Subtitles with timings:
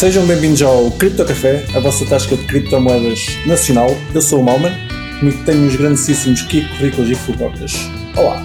[0.00, 3.90] Sejam bem-vindos ao Cripto Café, a vossa tasca de criptomoedas nacional.
[4.14, 4.72] Eu sou o Malman,
[5.18, 7.74] comigo tenho os grandíssimos Kiko, Ricos e Fugocas.
[8.16, 8.42] Olá!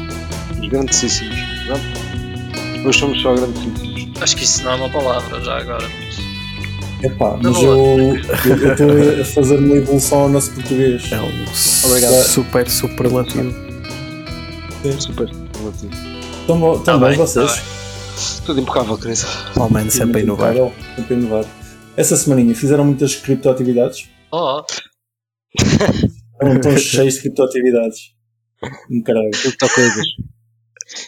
[0.62, 1.34] Os grandíssimos,
[1.70, 2.86] não?
[2.86, 4.10] Hoje somos só grandíssimos.
[4.20, 5.88] Acho que isso não é uma palavra já agora.
[7.02, 11.10] Epá, mas eu eu estou a fazer uma evolução ao nosso português.
[11.10, 11.46] É um
[11.86, 12.24] Obrigado.
[12.26, 13.56] super superlativo.
[15.00, 15.92] Super relativo.
[16.42, 17.54] Estão Tá bem bem, vocês?
[17.56, 17.75] tá
[18.46, 19.26] Tudo impecável, Cris.
[19.58, 20.54] Ao menos sempre a inovar.
[20.56, 21.46] Impecável, Sempre a inovar.
[21.98, 24.10] Essa semaninha fizeram muitas criptoatividades?
[24.32, 24.62] Oh,
[26.42, 28.14] Eram tão cheios de criptoatividades.
[28.92, 29.32] Um caralho.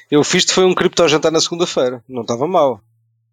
[0.10, 2.04] Eu fiz-te foi um cripto jantar na segunda-feira.
[2.08, 2.82] Não estava mal.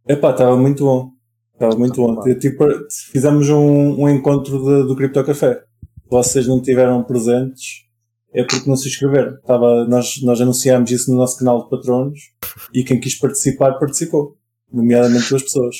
[0.08, 1.10] Epá, estava muito bom.
[1.54, 2.26] Estava muito bom.
[2.26, 2.64] Eu, tipo,
[3.12, 5.62] fizemos um, um encontro de- do Cripto Café.
[6.10, 7.84] Vocês não tiveram presentes,
[8.34, 9.34] é porque não se inscreveram.
[9.36, 12.18] Estava, nós, nós anunciámos isso no nosso canal de patronos
[12.74, 14.36] e quem quis participar, participou.
[14.72, 15.76] Nomeadamente duas pessoas.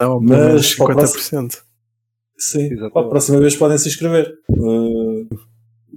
[0.00, 1.62] Não, Mas pelo menos para o 50%.
[2.36, 2.62] Sim.
[2.64, 2.92] Exatamente.
[2.92, 4.34] Para a próxima vez podem se inscrever.
[4.50, 5.28] Uh,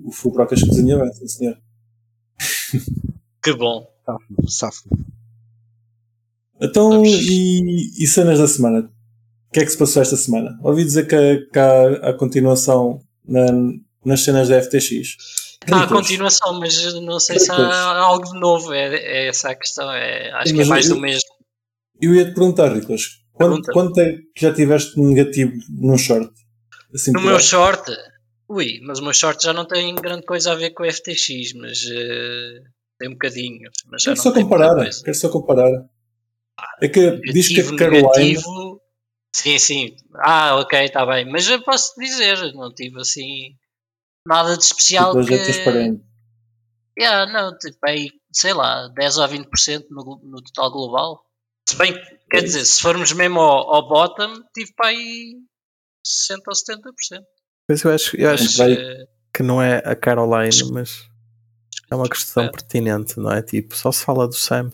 [0.05, 1.57] o Fulbrocas cozinha bem, sim senhor.
[3.43, 3.87] que bom.
[4.47, 4.83] Safo.
[6.61, 7.09] Então, Vamos.
[7.09, 8.89] e, e cenas da semana?
[9.49, 10.57] O que é que se passou esta semana?
[10.63, 13.73] Ouvi dizer que, que há a continuação na-
[14.05, 15.15] nas cenas da FTX.
[15.71, 15.97] Há a Ricos.
[15.97, 18.73] continuação, mas não sei se há algo de novo.
[18.73, 19.91] É, é essa a questão.
[19.91, 21.29] É, acho que é mais do mesmo.
[22.01, 26.31] Eu ia te perguntar, Ricos, quanto, quanto é que já tiveste negativo num short?
[26.93, 27.43] Assim, No meu alto?
[27.43, 27.91] short,
[28.49, 31.53] ui, mas o meu short já não tem grande coisa a ver com o FTX,
[31.55, 32.61] mas eh,
[32.99, 33.69] tem um bocadinho.
[33.91, 34.75] Mas Quero só comparar.
[35.03, 35.71] Quero só comparar.
[36.81, 38.81] É que diz que a Negativo, negativo.
[39.35, 39.95] Sim, sim.
[40.15, 41.29] Ah, ok, está bem.
[41.29, 43.55] Mas eu posso dizer, não tive assim
[44.27, 45.33] nada de especial Depois que.
[45.35, 46.03] é transparente.
[46.99, 51.23] Yeah, não, tipo aí, sei lá, 10 ou 20% no, no total global.
[51.69, 55.35] Se bem que, quer dizer, se formos mesmo ao, ao bottom, tive para aí
[56.03, 57.23] 60 ou 70%.
[57.69, 58.77] Mas eu acho, eu acho Mas,
[59.33, 61.07] que não é a Caroline, mas
[61.91, 62.49] é uma questão É.
[62.49, 63.41] pertinente, não é?
[63.41, 64.71] Tipo, só se fala do Sam.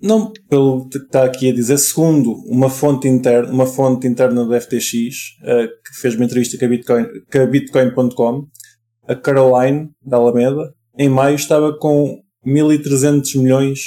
[0.00, 4.60] Não, pelo que está aqui a dizer, segundo uma fonte interna, uma fonte interna do
[4.60, 8.46] FTX, eh, que fez uma entrevista com a Bitcoin, com a Bitcoin.com,
[9.08, 13.78] a Caroline da Alameda, em maio estava com 1.300 milhões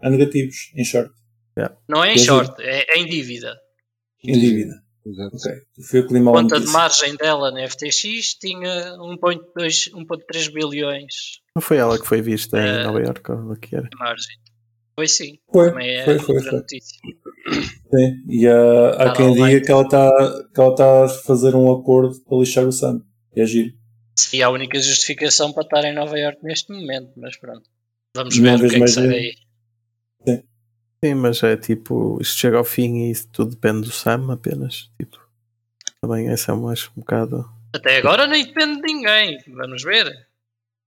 [0.00, 1.12] a negativos em short,
[1.88, 3.54] não é em short, é, é em dívida.
[4.24, 4.82] em dívida.
[5.04, 5.36] Exato.
[5.36, 5.52] Ok,
[5.90, 11.12] foi o que A conta de margem dela na FTX tinha 1.2, 1.3 bilhões
[11.56, 12.84] Não foi ela que foi vista em É.
[12.84, 13.88] Nova York ou o que era?
[13.98, 14.36] margem.
[14.94, 16.58] Foi sim, Foi, também é foi, foi, outra foi.
[16.60, 16.98] notícia.
[17.50, 19.46] Sim, e ah, há quem Caroline.
[19.54, 23.02] diga que ela está que ela está a fazer um acordo para lixar o Sam.
[23.34, 23.72] E é giro.
[24.16, 27.68] Seria a única justificação para estar em Nova York neste momento, mas pronto.
[28.14, 29.34] Vamos Uma ver o que é que sai daí.
[31.04, 34.88] Sim, mas é tipo, isto chega ao fim e isso tudo depende do Sam apenas.
[35.00, 35.18] Tipo,
[36.00, 37.44] também essa é mais um bocado.
[37.74, 39.38] Até agora nem depende de ninguém.
[39.48, 40.28] Vamos ver.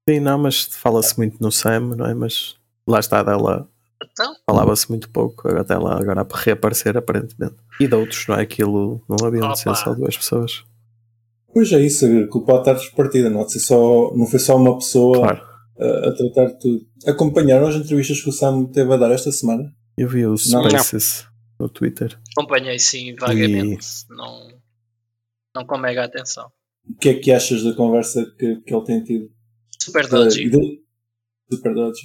[0.08, 2.14] Sim, não, mas fala-se muito no Sam, não é?
[2.14, 2.56] Mas
[2.88, 3.68] lá está dela,
[4.02, 7.56] Então, falava-se muito pouco, até ela agora reaparecer aparentemente.
[7.80, 8.44] E de outros, não é?
[8.44, 9.78] Aquilo não ser Opa.
[9.78, 10.64] só duas pessoas.
[11.56, 15.18] Pois é isso, a culpa está repartida, não, ser só, não foi só uma pessoa
[15.20, 15.42] Claro.
[15.80, 16.86] a, a tratar de tudo.
[17.08, 19.74] Acompanharam as entrevistas que o Sam teve a dar esta semana?
[19.98, 20.38] Eu vi o Não.
[20.70, 21.26] Spaces
[21.58, 22.20] no Twitter.
[22.38, 23.88] acompanhei sim vagamente.
[24.10, 24.50] Não,
[25.56, 26.52] não com mega atenção.
[26.88, 29.32] O que é que achas da conversa que, que ele tem tido?
[29.82, 30.44] Super Da- dodgy.
[30.46, 30.84] e do-
[31.52, 32.02] Super Dodge.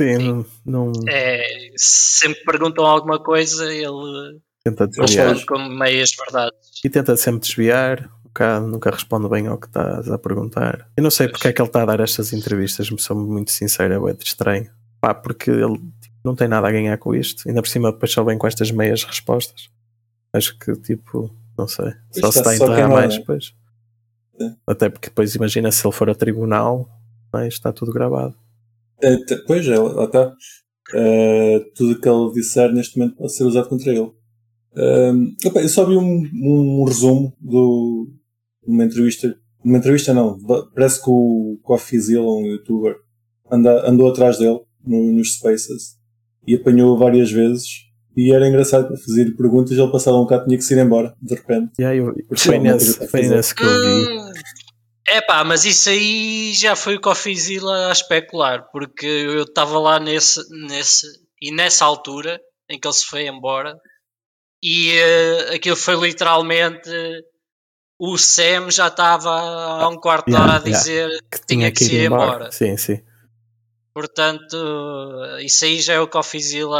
[0.00, 0.46] Sim, Sim.
[0.64, 1.44] não, não É,
[1.76, 5.26] sempre perguntam alguma coisa, ele tenta desviar.
[5.28, 6.58] faz- responde com meias verdades.
[6.84, 10.88] E tenta sempre desviar, nunca, nunca responde bem ao que estás a perguntar.
[10.96, 13.50] Eu não sei porque é que ele está a dar estas entrevistas, mas sou muito
[13.50, 14.70] sincero, é de estranho.
[15.00, 17.48] Pá, porque ele tipo, não tem nada a ganhar com isto.
[17.48, 19.68] Ainda por cima depois só vem com estas meias respostas.
[20.32, 21.92] Acho que tipo, não sei.
[22.12, 23.20] Só Isto se está a é enterrar mais né?
[23.20, 23.54] depois.
[24.38, 24.56] Sim.
[24.66, 26.88] Até porque depois imagina se ele for a tribunal,
[27.32, 27.48] não é?
[27.48, 28.34] está tudo gravado.
[29.02, 29.16] É,
[29.46, 30.32] pois é, lá está.
[30.92, 34.10] Eh, tudo o que ele disser neste momento pode ser usado contra ele.
[34.76, 38.08] Ehm, opa, eu só vi um, um resumo do,
[38.66, 39.34] de uma entrevista.
[39.64, 40.38] Uma entrevista não,
[40.74, 42.96] parece que o Coffeezilla, um youtuber,
[43.50, 45.98] anda, andou atrás dele no- nos Spaces
[46.46, 47.66] e apanhou-o várias vezes.
[48.16, 49.76] E era engraçado para fazer perguntas.
[49.76, 51.82] Ele passava um bocado, tinha que se ir embora, de repente.
[51.84, 54.08] Aí eu, foi, nesse, foi nesse que eu vi.
[54.08, 54.32] Hum,
[55.08, 60.00] É pá, mas isso aí já foi o Coffeezilla a especular, porque eu estava lá
[60.00, 61.06] nesse, nesse
[61.40, 63.76] e nessa altura em que ele se foi embora
[64.62, 66.90] e eh, aquilo foi literalmente
[68.00, 71.84] o Sam já estava há um quarto de hora Yeah, a dizer Que tinha que
[71.84, 72.50] se ir embora.
[72.50, 73.00] Sim, sim.
[73.92, 74.56] Portanto,
[75.40, 76.78] isso aí já é o Coffeezilla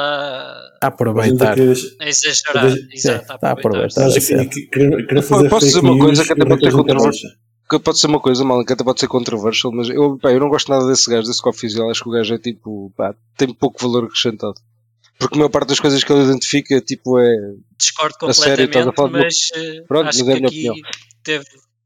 [0.81, 1.57] A aproveitar.
[1.59, 2.67] A exagerar.
[2.93, 4.09] Exato, Está a aproveitar.
[4.13, 7.27] Que- Posso dizer uma coisa que até pode nunca controverso?
[7.69, 10.41] Que pode ser uma coisa, mal, que até pode ser controversial, mas eu, pá, eu
[10.41, 11.91] não gosto nada desse gajo, desse Coffeezilla.
[11.91, 14.55] Acho que o gajo é tipo, pá, tem pouco valor acrescentado.
[15.19, 17.33] Porque a maior parte das coisas que ele identifica, tipo, é.
[17.79, 20.33] Discordo A sério, a completamente, falar de uma- mas eh, Pronto, mas é a que
[20.41, 20.83] minha aqui
[21.23, 21.45] teve.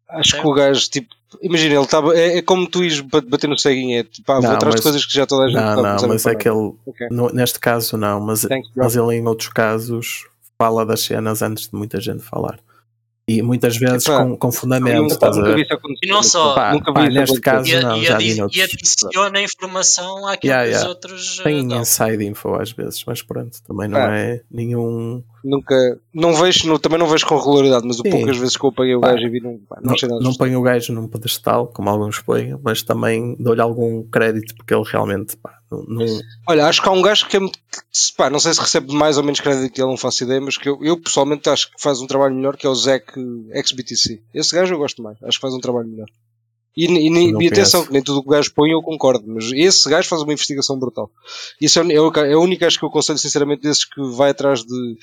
[0.08, 1.08] Acho que o gajo, tipo,
[1.42, 2.16] imagina, ele estava.
[2.16, 4.82] É, é como tu ires ba- bater no ceguinho, é tipo, ah, vou atrás de
[4.82, 6.38] coisas que já toda a gente Não, não, mas é nada.
[6.38, 7.08] que ele, Ok.
[7.10, 10.26] no- neste caso não, mas, Thanks, mas ele em outros casos
[10.58, 12.58] fala das cenas antes de muita gente falar.
[13.26, 15.64] E muitas vezes Epá, com, com fundamento, nunca, estás a nunca vi ver?
[15.64, 16.06] isso acontecer.
[16.06, 16.54] E não só.
[16.54, 17.40] Pá, nunca vi pá, isso neste acontecer.
[17.40, 18.60] caso E, a- não, e, já e noutros.
[18.62, 20.82] adiciona informação àquilo Yeah, que yeah.
[20.90, 21.80] os outros eh, Tem dão.
[21.80, 25.22] inside info às vezes, mas pronto, também não é nenhum.
[25.42, 25.74] Nunca.
[26.12, 28.94] Não vejo, não- também não vejo com regularidade, mas o poucas vezes que eu apaguei
[28.94, 31.66] o Pá, gajo e vi, não, pá, não, Não, não ponho o gajo num pedestal,
[31.68, 36.66] como alguns põem, mas também dou-lhe algum crédito porque ele realmente pá, não, não- Olha,
[36.66, 37.58] acho que há um gajo que é muito.
[37.58, 37.80] que,
[38.16, 40.56] pá, não sei se recebe mais ou menos crédito que ele, não faço ideia, mas
[40.56, 43.12] que eu, eu pessoalmente acho que faz um trabalho melhor, que é o Zack
[43.64, 44.22] XBTC.
[44.32, 46.06] Esse gajo eu gosto mais, acho que faz um trabalho melhor.
[46.76, 49.24] E, e, e, e atenção, que nem tudo o que o gajo põe eu concordo,
[49.28, 51.08] mas esse gajo faz uma investigação brutal.
[51.60, 54.30] Isso é, é o- é a única acho que eu aconselho, sinceramente, desses que vai
[54.30, 54.96] atrás de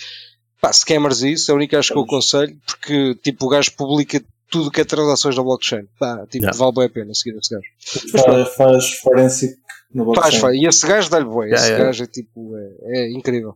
[0.59, 3.71] pá, scammers e isso, é a única acho que eu aconselho, porque tipo, o gajo
[3.77, 5.85] publica tudo que é transações na blockchain.
[5.97, 6.57] Pá, tipo, Yeah.
[6.57, 8.21] vale bem a pena seguir esse gajo.
[8.21, 9.55] Faz, faz forensic
[9.93, 10.39] no Faz, blockchain.
[10.41, 10.55] faz.
[10.57, 11.47] E esse gajo dá-lhe boi.
[11.47, 11.85] Yeah, esse yeah.
[11.85, 13.55] gajo é tipo, é, é incrível.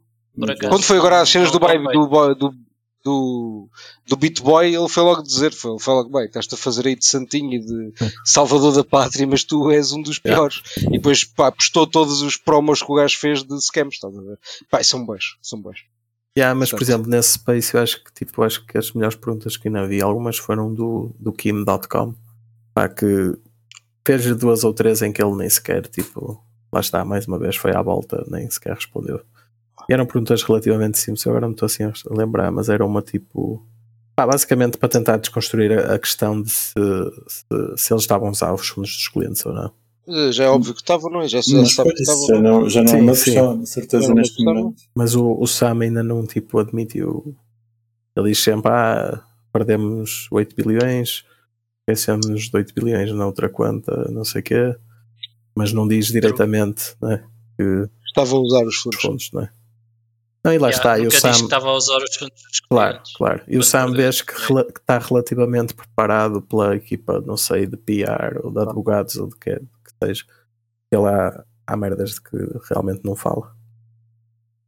[0.70, 2.54] Quando foi agora as cenas do, do, do,
[3.04, 3.70] do,
[4.08, 6.88] do Beat Boy, ele foi logo dizer, foi, ele foi logo bem, estás a fazer
[6.88, 7.94] aí de santinho e de
[8.26, 10.36] salvador da pátria, mas tu és um dos Yeah.
[10.42, 10.62] piores.
[10.78, 14.22] E depois, pá, postou todos os promos que o gajo fez de scams, estás a
[14.22, 14.38] ver?
[14.70, 15.78] Pá, são bons, são bons.
[16.38, 19.56] Yeah, mas por exemplo, nesse space eu acho que tipo, acho que as melhores perguntas
[19.56, 22.14] que ainda havia, algumas foram do, do Kim.com,
[22.74, 23.38] pá, que
[24.06, 26.42] fez duas ou três em que ele nem sequer, tipo,
[26.72, 29.22] lá está, mais uma vez foi à volta, nem sequer respondeu.
[29.90, 33.02] E eram perguntas relativamente simples, eu agora não estou assim a lembrar, mas era uma
[33.02, 33.64] tipo.
[34.16, 36.74] pá, basicamente para tentar desconstruir a, a questão de se,
[37.28, 37.46] se,
[37.78, 39.72] se eles estavam a usar os fundos dos clientes ou não.
[40.08, 41.28] Eh, Já é óbvio que estava, não é?
[41.28, 42.18] Já, já sabe que estava.
[42.20, 43.24] isso já não, já não é Sim, uma sim.
[43.26, 44.82] questão, de certeza, é uma neste momento.
[44.96, 47.36] Mas o, o Sam ainda não tipo, admitiu.
[48.16, 49.22] Ele diz sempre: ah,
[49.54, 51.26] perdemos 8 bilhões,
[51.96, 54.76] esquecemos de 8 bilhões na outra conta, não sei o quê,
[55.56, 57.24] mas não diz diretamente né,
[57.58, 59.02] que Estavam a usar os os fundos.
[59.02, 59.50] fundos, não é?
[60.44, 62.60] Não, e lá Yeah, está, e o Sam, que estava a usar os fundos dos
[62.70, 67.36] claro, claro, e o Sam vês que, rela- que está relativamente preparado pela equipa, não
[67.38, 71.78] sei, de PR ou de advogados ou de que, que seja, que ele há, há
[71.78, 72.38] merdas de que
[72.70, 73.56] realmente não fala.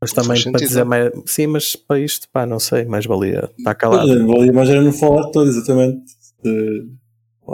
[0.02, 3.74] Mas também para dizer mais, sim, mas para isto, pá, não sei, mais valia estar
[3.76, 4.12] calado.
[4.12, 6.02] É, valia mais era não falar todo, exatamente.
[6.44, 6.88] De...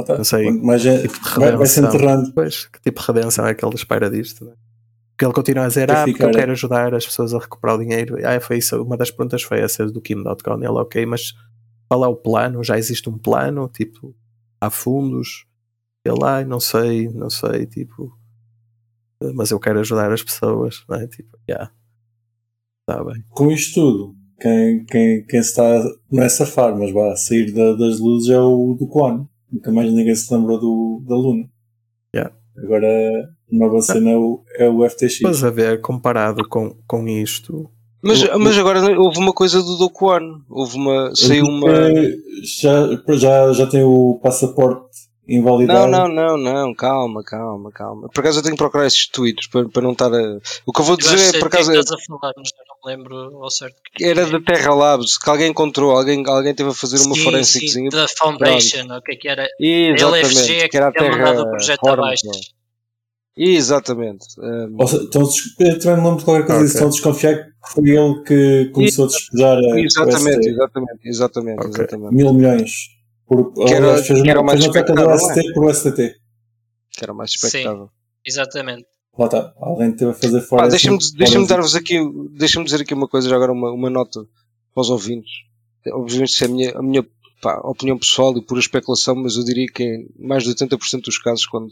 [0.01, 0.17] Está.
[0.17, 2.33] Não sei, mais gente tipo de vai, vai se enterrando.
[2.33, 4.45] Pois, que tipo de redenção é que ele espera disto?
[4.45, 4.53] Né?
[5.11, 6.33] Porque ele continua a dizer, Quer ah, porque eu é.
[6.33, 8.17] quero ajudar as pessoas a recuperar o dinheiro.
[8.25, 10.55] Ah, foi isso, uma das perguntas foi essa do Kim.com.
[10.57, 11.33] Ele, ok, mas
[11.87, 12.63] qual é o plano?
[12.63, 13.69] Já existe um plano?
[13.69, 14.15] Tipo,
[14.59, 15.45] há fundos?
[16.03, 18.11] Ele, ai, não sei, não sei, tipo,
[19.35, 21.07] mas eu quero ajudar as pessoas, não é?
[21.07, 21.71] Tipo, já,
[22.81, 23.23] está bem.
[23.29, 25.81] Com isto tudo, quem, quem, quem se está,
[26.11, 29.25] não é safar, mas vai sair da- das luzes é o do Kwon.
[29.53, 31.45] Nunca mais ninguém se lembrou do, da Luna.
[32.15, 32.35] Yeah.
[32.57, 35.19] Agora a nova cena é o, é o FTX.
[35.21, 37.69] Mas a ver, comparado com, com isto,
[38.01, 40.41] Mas, O- mas agora houve uma coisa do Doku One.
[40.49, 41.15] Houve uma.
[41.15, 41.67] Saiu uma.
[41.67, 42.17] Porque
[42.61, 44.89] Já, já, já tem o passaporte
[45.27, 45.89] invalidado.
[45.89, 48.09] Não, não, não, não, calma, calma, calma.
[48.09, 50.39] Por acaso eu tenho que procurar esses tweets para, para não estar a.
[50.65, 52.33] O que eu vou Eu dizer que é, por do acaso, que estás a falar,
[52.37, 53.75] mas eu lembro ao certo.
[53.95, 54.25] que era é.
[54.29, 57.89] da Terra Labs, que alguém encontrou, alguém, alguém teve a fazer uma Sim, forensiquezinha.
[57.91, 59.47] sim, da Foundation, o que é que era?
[59.59, 62.21] Exatamente, LFG é que era a que tinha mandado o Terra projeto Hornet, abaixo.
[62.25, 62.39] não.
[63.35, 64.25] Exatamente.
[64.39, 65.23] Um, Ou seja, então,
[65.79, 66.63] também me lembro de qualquer coisa Ok.
[66.65, 66.73] disso.
[66.75, 71.69] Estão a desconfiar que foi ele que começou a despejar a exatamente, exatamente, exatamente, Ok.
[71.73, 72.13] exatamente.
[72.15, 72.71] mil milhões.
[73.25, 76.15] Por, Que era- fez que era mais fez uma troca do expectável, ST por STT.
[76.91, 77.47] Que era o mais Sim.
[77.47, 77.89] expectável.
[78.25, 78.85] Exatamente.
[79.17, 79.53] Lá está.
[79.57, 80.67] Alguém teve a fazer fora.
[80.67, 81.99] deixa-me deixa dar-vos aqui,
[82.31, 84.25] deixa-me dizer aqui uma coisa, já agora uma, uma nota
[84.73, 85.31] para os ouvintes.
[85.87, 87.05] Obviamente, isso é a minha, a minha
[87.41, 91.17] pá, opinião pessoal e pura especulação, mas eu diria que em mais de 80% dos
[91.19, 91.69] casos, quando,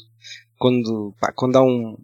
[0.60, 1.98] quando, pá, quando há um,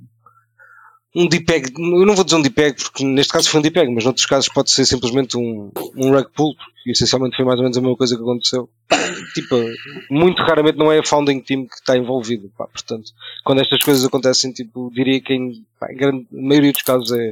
[1.16, 4.04] um DPEG, eu não vou dizer um DPEG porque neste caso foi um DPEG, mas
[4.04, 7.78] noutros casos pode ser simplesmente um, um rug pull, porque essencialmente foi mais ou menos
[7.78, 8.70] a mesma coisa que aconteceu.
[9.34, 9.56] Tipo,
[10.10, 13.12] muito raramente não é a founding team que está envolvido, pá, portanto,
[13.44, 17.32] quando estas coisas acontecem, tipo, diria que em, pá, em grande maioria dos casos é,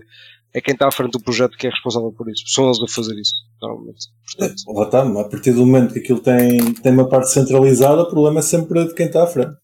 [0.54, 2.44] é quem está à frente do projeto que é responsável por isso.
[2.48, 4.08] São eles a fazer isso, normalmente.
[4.26, 5.22] Portanto, Lá está.
[5.22, 8.86] A partir do momento que aquilo tem, tem uma parte centralizada, o problema é sempre
[8.86, 9.56] de quem está à frente.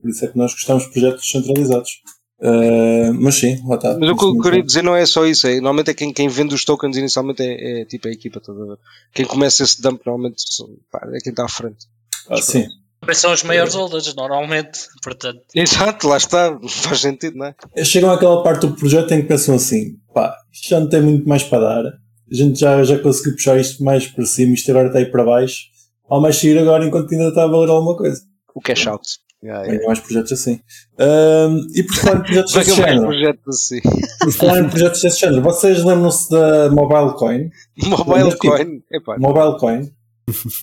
[0.00, 1.90] Por isso é que nós gostamos de projetos descentralizados.
[2.38, 3.96] Uh, mas sim, lá está.
[3.98, 6.28] Mas o que eu queria dizer não é só isso, é, normalmente é quem, quem
[6.28, 8.78] vende os tokens inicialmente é, é tipo a equipa toda.
[9.14, 10.44] Quem começa esse dump normalmente
[10.90, 11.86] pá, é quem está à frente.
[12.28, 12.66] Ah, sim.
[13.14, 14.80] São os maiores holders, normalmente.
[15.02, 17.84] Portanto, Exato, lá está, faz sentido, não é?
[17.84, 21.26] Chegam àquela parte do projeto em que pensam assim: pá, isto já não tem muito
[21.28, 21.86] mais para dar.
[21.86, 25.24] A gente já, já conseguiu puxar isto mais para cima, isto agora está aí para
[25.24, 25.66] baixo.
[26.08, 28.20] Ao mais sair agora enquanto ainda está a valer alguma coisa.
[28.54, 29.18] O cash out.
[29.42, 29.70] Yeah, yeah.
[29.70, 30.60] Venham mais projetos assim.
[30.98, 33.80] Ahm, e por falar em projetos desse género, projetos assim.
[34.20, 37.50] por falar em projetos desse género, vocês lembram-se da Mobile Coin?
[37.84, 38.82] Mobile tipo, Coin.
[38.90, 39.90] Epá, Mobile Coin,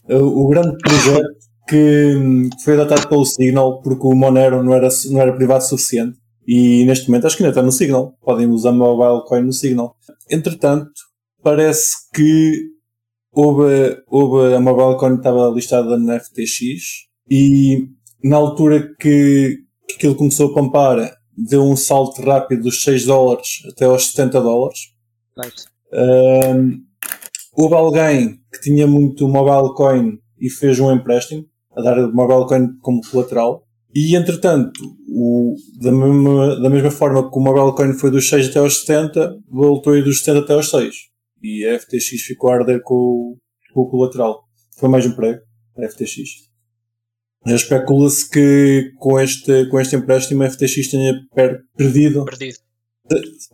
[0.10, 5.22] o, o grande projeto que foi adotado pelo Signal porque o Monero não era, não
[5.22, 8.18] era privado suficiente e neste momento acho que ainda está no Signal.
[8.22, 9.96] Podem usar Mobile Coin no Signal.
[10.30, 10.92] Entretanto,
[11.42, 12.74] parece que
[13.32, 17.88] houve, houve a Mobile Coin estava listada na FTX e
[18.24, 23.63] na altura que, que aquilo começou a pampar deu um salto rápido dos 6 dólares
[23.70, 24.80] até aos 70 dólares.
[25.38, 25.65] nice.
[25.92, 26.82] Ahm,
[27.56, 32.46] houve alguém que tinha muito mobile coin e fez um empréstimo a dar o mobile
[32.48, 33.65] coin como colateral.
[33.96, 38.50] E entretanto, o- da, mesma, da mesma forma que o mobile coin foi dos 6
[38.50, 40.96] até aos 70, voltou aí dos 70 até aos 6.
[41.44, 43.38] E a FTX ficou a arder com, o-
[43.74, 44.44] com o colateral.
[44.80, 45.42] Foi mais um prego,
[45.77, 46.51] a FTX.
[47.45, 52.57] Especula-se que com este, com este empréstimo a FTX tenha per- perdido perdido.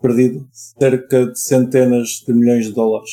[0.02, 3.10] perdido cerca de centenas de milhões de dólares.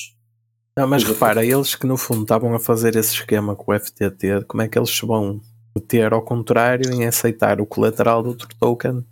[0.78, 4.44] Não, mas repara, eles que no fundo estavam a fazer esse esquema com o FTT,
[4.46, 5.40] como é que eles se vão
[5.74, 9.02] meter ao contrário em aceitar o colateral do outro token?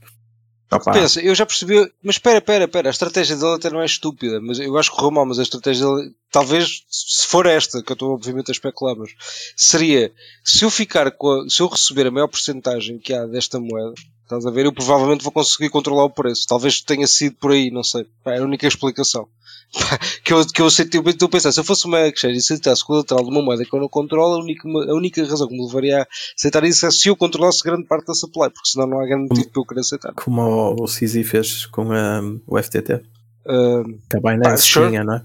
[0.72, 3.84] Opa, Pensa, eu já percebi, mas espera, espera, espera, a estratégia dele até não é
[3.84, 7.82] estúpida, mas eu acho que correu mal, mas a estratégia dele, talvez, se for esta,
[7.82, 9.10] que eu estou obviamente a especular, mas
[9.56, 13.60] seria, se eu ficar com a, se eu receber a maior porcentagem que há desta
[13.60, 13.94] moeda,
[14.24, 16.46] estás a ver, eu provavelmente vou conseguir controlar o preço.
[16.48, 18.04] Talvez tenha sido por aí, não sei.
[18.24, 19.26] Pá, é a única explicação.
[19.74, 22.36] Pá, que eu, que eu senti, eu estou a pensar, se eu fosse uma exchange
[22.36, 25.24] e aceitasse o colateral de uma moeda que eu não controlo, a única, a única
[25.26, 26.06] razão que me levaria a
[26.38, 29.28] aceitar isso é se eu controlasse grande parte da supply, porque senão não há grande
[29.28, 30.12] motivo para eu querer aceitar.
[30.14, 33.02] como o, CZ fez com a, o FTT,
[33.48, 34.88] Ah, que a Binance sure.
[34.90, 35.22] tinha, não é?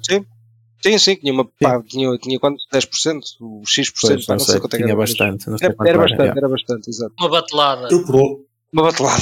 [0.81, 1.45] Sim, sim, tinha uma.
[1.45, 2.57] Pá, tinha, tinha quanto?
[2.73, 3.19] 10%?
[3.41, 3.91] O X%?
[4.01, 5.49] Pois, pá, não sei, quanto é que tinha era, mas bastante.
[5.49, 7.13] Não sei Era, quanto era era, bastante, era bastante, exato.
[7.19, 7.87] Uma batelada.
[7.91, 8.15] Eu por
[8.71, 9.21] Uma batelada.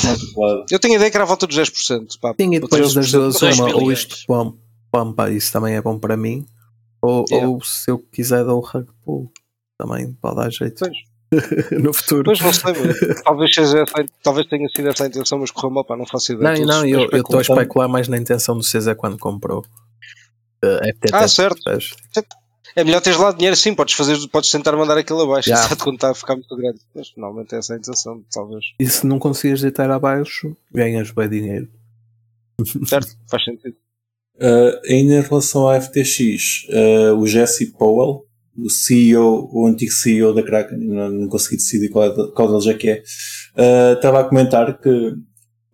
[0.70, 2.20] Eu tenho a ideia que era à volta dos 10%.
[2.20, 3.12] Pá, Sim, e depois das 13%.
[3.12, 4.54] duas, uma, ou isto pam-
[4.92, 6.46] pampa, isso também é bom para mim,
[7.01, 7.48] ou, Yeah.
[7.48, 9.32] ou se eu quiser dar o rug pull,
[9.77, 10.98] também pode dar jeito Pois.
[11.84, 12.24] no futuro.
[12.25, 13.84] Pois não sei, mas talvez, seja
[14.24, 16.60] talvez tenha sido essa a intenção, mas correu mal, pá, não faço ideia.
[16.66, 17.88] Não, não, eu estou a especular.
[17.89, 19.66] mais na intenção do CZ quando comprou.
[20.63, 21.62] Uh, FTT, Ah, certo.
[22.77, 25.65] É melhor teres lá dinheiro, sim, podes fazer, podes tentar mandar aquilo abaixo, Yeah.
[25.65, 26.77] exato, quando está a ficar muito grande.
[26.93, 28.65] Mas normalmente é essa a intenção, talvez.
[28.79, 31.67] E se não conseguires deitar abaixo, ganhas bem dinheiro.
[32.86, 33.17] Certo?
[33.27, 33.75] Faz sentido.
[34.36, 40.31] Uh, ainda em relação à FTX, uh, o Jesse Powell, o CEO, o antigo CEO
[40.31, 43.01] da Kraken, não, não consegui decidir qual, é qual deles é que é,
[43.57, 45.15] uh, estava a comentar que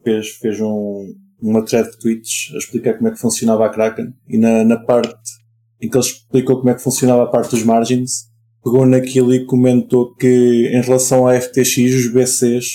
[0.05, 4.13] fez, fez um, uma thread de tweets a explicar como é que funcionava a Kraken
[4.29, 5.42] e na, na parte
[5.83, 8.29] em que ele explicou como é que funcionava a parte dos margins,
[8.63, 12.65] pegou naquilo e comentou que em relação à FTX, os BCs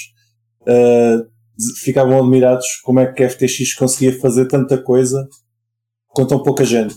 [0.62, 1.24] uh,
[1.78, 5.26] ficavam admirados como é que a FTX conseguia fazer tanta coisa
[6.08, 6.94] com tão pouca gente.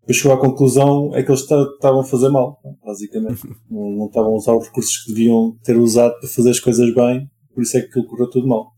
[0.00, 3.42] Depois chegou à conclusão é que eles ta- estavam a fazer mal, basicamente.
[3.70, 6.92] não, não estavam a usar os recursos que deviam ter usado para fazer as coisas
[6.92, 8.72] bem, por isso é que aquilo correu tudo mal.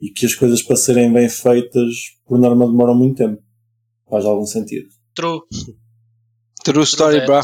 [0.00, 1.94] E que as coisas para serem bem feitas,
[2.26, 3.40] por norma, demoram muito tempo.
[4.10, 4.88] Faz algum sentido.
[5.14, 5.40] True.
[6.64, 7.40] True Story, bro.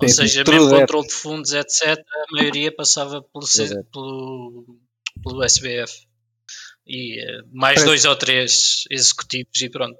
[0.00, 0.80] Ou seja, True mesmo that.
[0.82, 4.64] controle de fundos, etc., a maioria passava pelo, C, pelo,
[5.22, 6.06] pelo SBF.
[6.86, 7.84] E eh, mais Parece.
[7.86, 9.98] dois ou três executivos e pronto.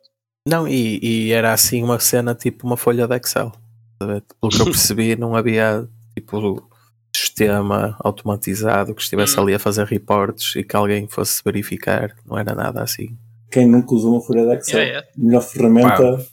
[0.48, 3.52] Não, e, e, era assim uma cena tipo uma folha de Excel.
[3.98, 6.70] Pelo que eu percebi, não havia tipo
[7.14, 9.42] sistema automatizado que estivesse hum.
[9.42, 12.14] ali a fazer reportes e que alguém fosse verificar.
[12.24, 13.16] Não era nada assim.
[13.50, 14.80] Quem nunca usou uma folha de Excel?
[14.80, 15.08] Yeah, yeah.
[15.16, 16.02] Melhor ferramenta.
[16.02, 16.26] Wow.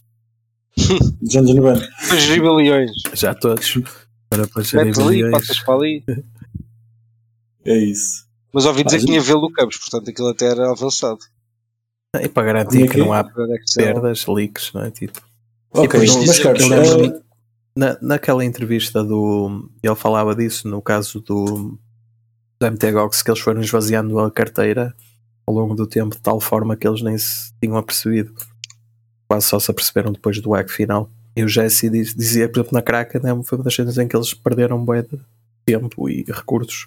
[0.77, 1.89] 290.
[2.13, 2.91] Os gibilhões.
[3.13, 3.79] Já todos.
[4.29, 6.03] Para aparecer Metes ali, passas para ali.
[7.65, 8.25] É isso.
[8.51, 11.19] Mas ouvi dizer que tinha vê-lo Campos, portanto aquilo até era avançado.
[12.15, 13.19] Ah, e para garantir é que não é?
[13.19, 14.91] há é perdas, leaks, não é?
[14.91, 15.19] Tipo.
[15.19, 17.21] tipo não, mas é...
[17.75, 19.69] na, naquela entrevista do.
[19.81, 21.77] Ele falava disso no caso do.
[22.59, 24.93] do MTGOX, que eles foram esvaziando a carteira
[25.45, 28.33] ao longo do tempo de tal forma que eles nem se tinham apercebido.
[29.33, 31.09] Quase só se aperceberam depois do hack final.
[31.35, 34.07] E o Jesse diz- dizia, por exemplo, na Kraken, né, foi uma das cenas em
[34.07, 35.19] que eles perderam bué de
[35.65, 36.85] tempo e recursos.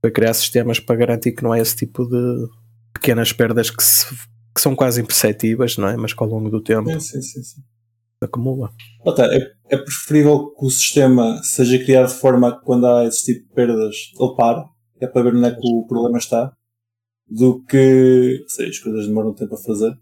[0.00, 2.48] Foi criar sistemas para garantir que não é esse tipo de
[2.94, 4.06] pequenas perdas que, se-
[4.54, 5.96] que são quase imperceptíveis, não é?
[5.96, 7.42] Mas que ao longo do tempo Sim, sim, sim.
[7.42, 7.62] sim.
[8.22, 8.70] acumula.
[9.18, 13.46] É, é preferível que o sistema seja criado de forma que quando há esse tipo
[13.48, 14.64] de perdas ele para,
[15.00, 16.50] é para ver onde é que o problema está,
[17.30, 19.92] do que, sei, as coisas demoram tempo a fazer,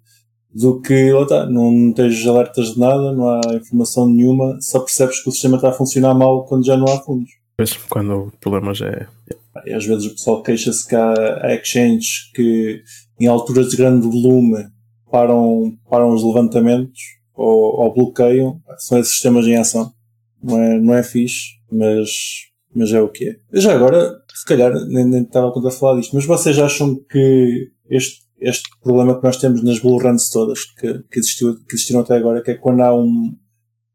[0.59, 5.23] do que, lá está, não tens alertas de nada, não há informação nenhuma, só percebes
[5.23, 7.29] que o sistema está a funcionar mal quando já não há fundos.
[7.59, 9.07] Depois, quando o problema já é.
[9.67, 12.83] E às vezes o pessoal queixa-se que há, há exchanges que
[13.21, 14.67] em alturas de grande volume
[15.11, 17.01] param, param os levantamentos
[17.35, 18.61] ou, ou bloqueiam.
[18.79, 19.93] São esses sistemas em ação.
[20.43, 22.11] Não é, não é fixe, mas,
[22.75, 23.37] mas é o que é.
[23.53, 26.95] Já agora, se calhar, nem, nem estava a contar a falar disto, mas vocês acham
[27.11, 31.75] que este, este problema que nós temos nas bull runs todas, que, que, existiu, que
[31.75, 33.37] existiram até agora, que é quando há um,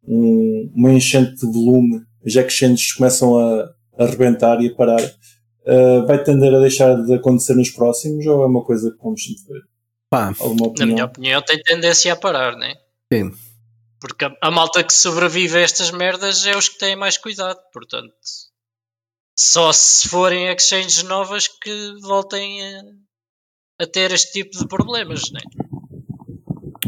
[0.03, 6.05] um, uma enchente de volume, as exchanges começam a, a rebentar e a parar, uh,
[6.07, 9.53] vai tender a deixar de acontecer nos próximos ou é uma coisa que vamos sempre
[9.53, 9.61] ver?
[10.09, 12.75] Pá, Alguma Na minha opinião, tem tendência a parar, né?
[13.11, 13.31] sim.
[13.99, 17.59] Porque a, a malta que sobrevive a estas merdas é os que têm mais cuidado.
[17.71, 18.11] Portanto,
[19.37, 22.81] só se forem exchanges novas que voltem a,
[23.81, 25.41] a ter este tipo de problemas, né?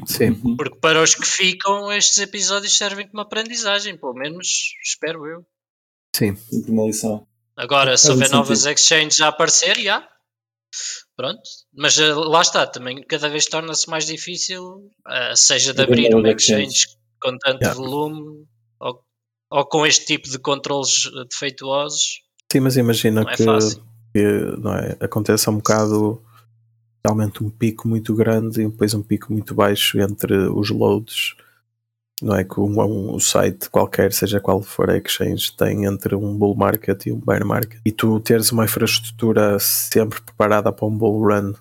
[0.05, 0.29] Sim.
[0.43, 0.55] Uhum.
[0.57, 4.47] Porque para os que ficam, estes episódios servem como aprendizagem, pelo menos
[4.83, 5.45] espero eu.
[6.15, 6.37] Sim.
[6.67, 7.25] Uma lição.
[7.55, 8.75] Agora, se houver novas sentido.
[8.77, 10.07] exchanges a aparecer, já.
[11.15, 11.41] Pronto.
[11.75, 16.29] Mas eh, lá está, também cada vez torna-se mais difícil, eh, seja de abrir uma
[16.31, 16.97] exchange exchanges.
[17.21, 17.79] com tanto Yeah.
[17.79, 18.45] volume
[18.79, 18.99] ou,
[19.51, 22.21] ou com este tipo de controles eh, defeituosos.
[22.51, 23.83] Sim, mas imagina Não é que, fácil.
[24.13, 24.23] que,
[24.59, 26.21] não é, aconteça um bocado
[27.05, 31.35] realmente um pico muito grande e depois um pico muito baixo entre os loads.
[32.21, 36.15] Não é que um, um, um site qualquer, seja qual for a exchange, tem entre
[36.15, 37.81] um bull market e um bear market.
[37.85, 41.53] E tu teres uma infraestrutura sempre preparada para um bull run,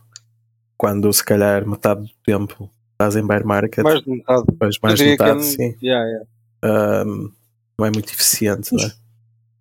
[0.77, 4.45] quando se calhar metade do tempo estás em bear market, Mais de metade.
[4.47, 6.27] depois mais diria que é- metade, sim, Yeah, yeah.
[6.63, 7.31] ahm,
[7.77, 8.93] não é muito eficiente, não é?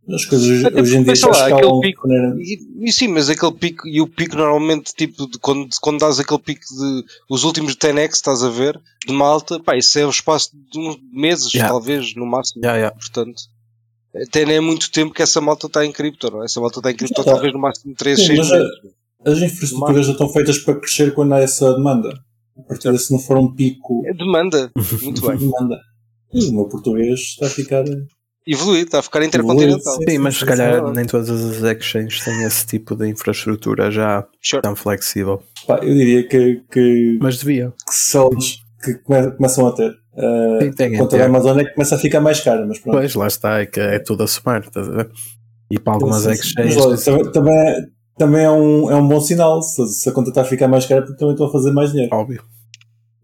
[0.09, 2.91] As coisas hoje, Até hoje em dia já lá, escalam pico- de maneira- E, e
[2.91, 6.61] sim, mas aquele pico, e o pico normalmente, tipo, de quando, quando dás aquele pico
[6.61, 10.79] de os últimos 10x, estás a ver, de malta, pá, isso é o espaço de
[10.79, 11.71] uns meses, Yeah.
[11.71, 12.61] talvez, no máximo.
[12.63, 12.95] Yeah, yeah.
[12.97, 13.41] Portanto,
[14.27, 16.45] até nem é muito tempo que essa malta está em cripto, não é?
[16.45, 17.31] Essa malta está em cripto Já tá.
[17.33, 18.67] talvez no máximo 3, Sim, 6 mas meses.
[19.23, 22.09] As infraestruturas já estão feitas para crescer quando há essa demanda.
[22.57, 24.71] A partir de se não for um pico É demanda,
[25.03, 25.37] muito de bem.
[25.37, 25.79] demanda.
[26.33, 27.83] E o meu português está a ficar.
[28.47, 29.97] Evoluído, está a ficar intercontinental.
[30.07, 30.93] Sim, mas se calhar sim.
[30.95, 34.61] nem todas as exchanges têm esse tipo de infraestrutura já Sure.
[34.63, 35.43] tão flexível.
[35.67, 37.71] Pá, eu diria que, que, Mas devia.
[37.87, 38.29] que só
[38.83, 39.91] que come- começam a ter.
[40.13, 41.17] Uh, Sim, tem a a conta ter.
[41.19, 42.97] da Amazon é que começa a ficar mais cara, mas pronto.
[42.97, 44.61] Pois, lá está, é que é tudo a somar.
[44.61, 45.11] estás a ver?
[45.69, 46.29] E para algumas Sim.
[46.29, 46.77] Mas, exchanges.
[46.77, 47.85] olha, também, também, é,
[48.17, 49.61] também é, um, é um bom sinal.
[49.61, 51.91] Se, se a conta está a ficar mais cara, porque também estou a fazer mais
[51.91, 52.13] dinheiro.
[52.13, 52.43] Óbvio.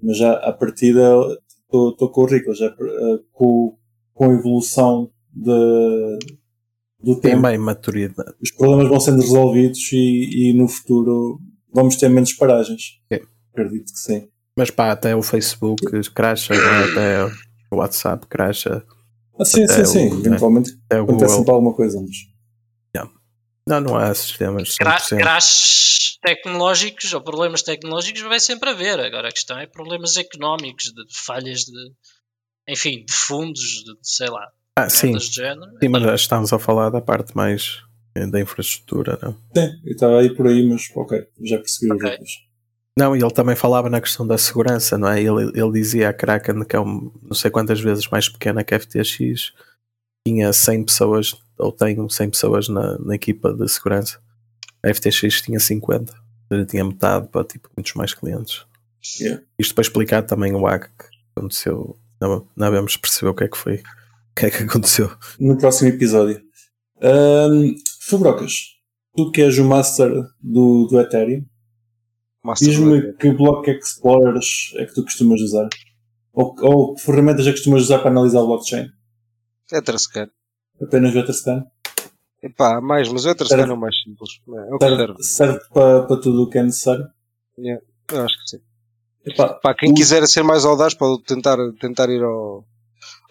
[0.02, 1.02] Mas já à partida
[1.66, 3.76] estou estou com o Rico, já uh, com,
[4.18, 6.20] com a evolução de,
[7.00, 7.44] do Tem tempo.
[7.44, 8.34] bem maturidade.
[8.42, 11.40] Os problemas vão sendo resolvidos e, e no futuro
[11.74, 13.00] vamos ter menos paragens.
[13.12, 13.20] Sim.
[13.54, 14.28] Acredito que sim.
[14.58, 16.92] Mas pá, até o Facebook crasha, é?
[16.92, 17.26] até
[17.72, 18.84] o WhatsApp crasha,
[19.40, 20.16] Ah, sim, Até sim, sim.
[20.16, 22.18] o- Eventualmente até o acontece sempre alguma coisa, mas.
[23.70, 25.18] Não, não há sistemas Cra 100%.
[25.18, 28.98] crashes tecnológicos ou problemas tecnológicos vai sempre haver.
[28.98, 31.74] Agora a questão é problemas económicos, de falhas de.
[32.68, 35.72] Enfim, de fundos, de, sei lá, Ah, sim, do género.
[35.82, 37.82] sim, mas já estamos a falar da parte mais
[38.16, 39.34] eh, da infraestrutura, não?
[39.56, 42.12] Sim, eu estava aí por aí, mas ok, já percebi os Ok.
[42.12, 42.48] outros.
[43.00, 45.22] Não, e ele também falava na questão da segurança, não é?
[45.22, 48.74] Ele, ele dizia a Kraken que é um, não sei quantas vezes mais pequena que
[48.74, 49.54] a FTX,
[50.28, 54.20] tinha 100 pessoas, ou tem 100 pessoas na, na equipa de segurança.
[54.84, 56.20] A FTX tinha 50, ou
[56.58, 58.66] seja, tinha metade para tipo, muitos mais clientes.
[59.22, 59.44] Yeah.
[59.60, 61.98] Isto para explicar também o hack que aconteceu.
[62.20, 65.12] Não, não vamos perceber o que é que foi, o que é que aconteceu.
[65.40, 66.42] No próximo episódio.
[67.02, 68.54] Um, Fabrocas,
[69.16, 71.46] tu que és o master do, do Ethereum,
[72.60, 75.68] diz-me que Block Explorers é que tu costumas usar?
[76.34, 78.90] Ou, ou que ferramentas é que costumas usar para analisar o blockchain?
[79.72, 80.30] Etherscan.
[80.82, 81.66] Apenas o Etherscan?
[82.42, 83.72] Epá, mais, mas o Etherscan Serve.
[83.72, 84.30] é o mais simples.
[84.48, 84.98] É, é serve.
[84.98, 87.08] Serve, serve para, para tudo o que é necessário?
[87.58, 88.60] Eu acho que sim.
[89.28, 92.64] Epá, Pá, quem quiser ser mais audaz pode tentar, tentar ir ao,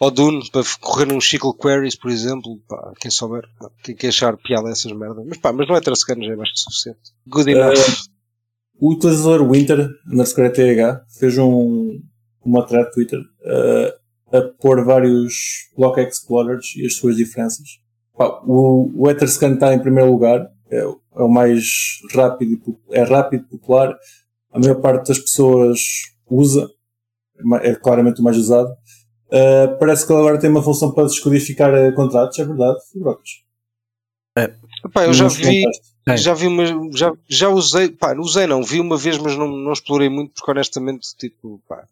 [0.01, 2.59] ao Dune para correr uns SQL queries, por exemplo.
[2.69, 5.25] Pá, quem souber, pá, quem quer achar piada essas merdas.
[5.27, 7.01] Mas pá, mas não é já é mais que suficiente.
[7.27, 7.75] Good enough.
[8.79, 11.99] O utilizador Winter, underscore TH, fez um,
[12.45, 15.33] uma thread Twitter uh, a pôr vários
[15.77, 17.67] Block Explorers e as suas diferenças.
[18.17, 21.65] Pá, o, o Etherscan está em primeiro lugar, é, o- é o mais
[22.15, 22.53] rápido,
[22.91, 23.97] e é rápido, popular,
[24.57, 25.81] a maior parte das pessoas
[26.29, 26.71] usa,
[27.63, 28.71] é claramente o mais usado.
[29.27, 33.43] Uh, parece que ele agora tem uma função para descodificar uh, contratos, é verdade, Brocas.
[34.39, 34.55] É.
[34.85, 35.65] Epá, eu já vi,
[36.17, 39.49] já vi uma, já, já usei, pá, não usei não, vi uma vez, mas não,
[39.49, 41.87] não explorei muito porque honestamente, tipo, pá,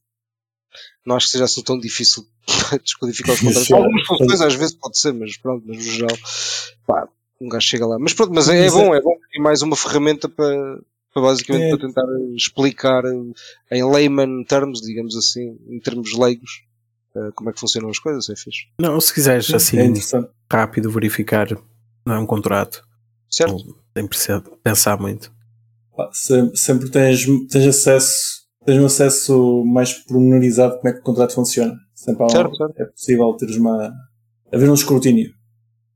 [1.05, 2.25] não acho que seja assim tão difícil
[2.83, 3.73] descodificar os contratos.
[3.73, 6.19] Algumas funções às vezes pode ser, mas pronto, mas no geral,
[6.87, 7.09] pá,
[7.41, 7.99] um gajo chega lá.
[7.99, 10.79] Mas pronto, mas é, é bom, é bom ter mais uma ferramenta para,
[11.15, 11.71] para basicamente é.
[11.71, 13.05] para tentar explicar
[13.71, 16.65] em layman termos, digamos assim, em termos leigos,
[17.15, 18.67] uh, como é que funcionam as coisas, é fixe.
[18.79, 19.93] Não, se quiseres assim é
[20.53, 21.49] rápido verificar,
[22.05, 22.85] não é um contrato.
[23.31, 23.79] Certo.
[23.95, 24.17] Tem que
[24.63, 25.33] pensar muito.
[26.13, 31.35] Sempre, sempre tens, tens acesso tens um acesso mais pormenorizado como é que o contrato
[31.35, 31.75] funciona.
[31.95, 32.81] Sempre certo, certo.
[32.81, 33.93] é possível teres uma.
[34.53, 35.33] haver um escrutínio.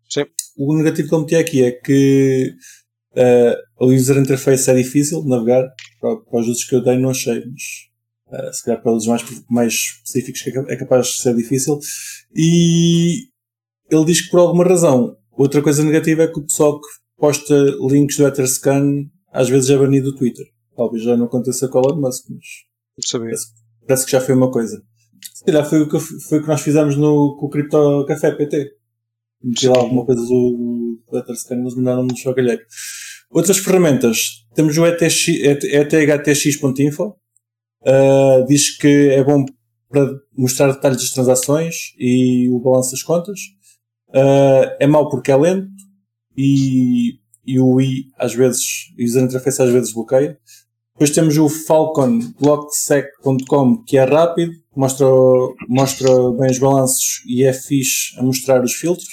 [0.09, 0.25] Sim.
[0.57, 2.55] O negativo que eu meti aqui é que
[3.19, 5.69] uh, o user interface é difícil de navegar.
[6.01, 9.07] Para, para os usos que eu dei, não achei, mas uh, se calhar para os
[9.07, 11.79] mais, mais específicos é capaz de ser difícil.
[12.35, 13.29] E
[13.91, 17.55] ele diz que por alguma razão, outra coisa negativa é que o pessoal que posta
[17.81, 20.47] links do Etherscan às vezes é banido do Twitter.
[20.77, 23.47] Talvez já não aconteça com o Elon Musk, mas parece,
[23.87, 24.83] parece, que já foi uma coisa.
[25.35, 28.33] Se calhar foi o que, foi o que nós fizemos no, com o Crypto Café
[28.33, 28.73] PT.
[29.43, 32.63] Meti lá alguma coisa do, do Etherscan, eles mandaram-nos ao galheiro.
[33.31, 34.47] Outras ferramentas.
[34.55, 37.15] Temos o ETX, ethtx.info.
[37.83, 39.45] Uh, diz que é bom
[39.89, 43.41] para mostrar detalhes das transações e o balanço das contas.
[44.09, 45.69] Uh, é mau porque é lento
[46.37, 48.65] e, e o I às vezes,
[48.99, 50.39] o user interface às vezes bloqueia.
[50.95, 55.07] Depois temos o Falcon blocksec.com que é rápido, mostra,
[55.69, 59.09] mostra bem os balanços e é fixe a mostrar os filtros.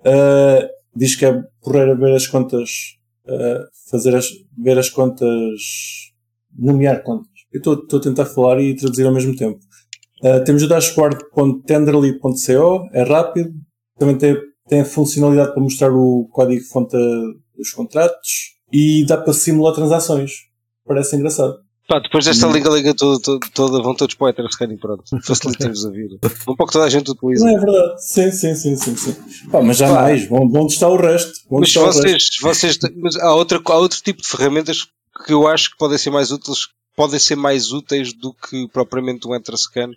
[0.00, 2.70] Uh, diz que é porreiro ver as contas,
[3.90, 5.60] fazer as, ver as contas,
[6.56, 7.28] nomear contas.
[7.52, 9.58] Eu estou a tentar falar e traduzir ao mesmo tempo.
[10.22, 13.52] Uh, temos o dashboard.tenderly.co, é rápido.
[13.98, 14.36] Também tem,
[14.68, 16.96] tem a funcionalidade para mostrar o código-fonte
[17.56, 20.52] dos contratos e dá para simular transações
[20.86, 21.56] parece engraçado.
[21.88, 22.52] Pá, depois desta hum.
[22.52, 25.02] liga-liga toda, toda, toda, vão todos para o Etherscan e pronto.
[25.24, 26.16] Facilitamos a vida.
[26.48, 27.44] Um pouco toda a gente utiliza.
[27.44, 28.06] Não é verdade.
[28.06, 28.96] Sim, sim, sim, sim.
[28.96, 29.16] sim.
[29.50, 30.02] Pá, mas já Pá.
[30.02, 30.28] mais.
[30.28, 31.40] Vão, vão testar o resto.
[31.50, 34.86] Vão mas vocês, vocês mas há, outra, há outro tipo de ferramentas
[35.26, 39.26] que eu acho que podem ser mais úteis, podem ser mais úteis do que propriamente
[39.26, 39.90] um Etherscan,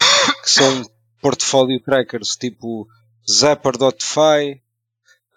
[0.44, 0.84] que são
[1.22, 2.88] portfólio trackers, tipo
[3.30, 4.62] Zapper.fi,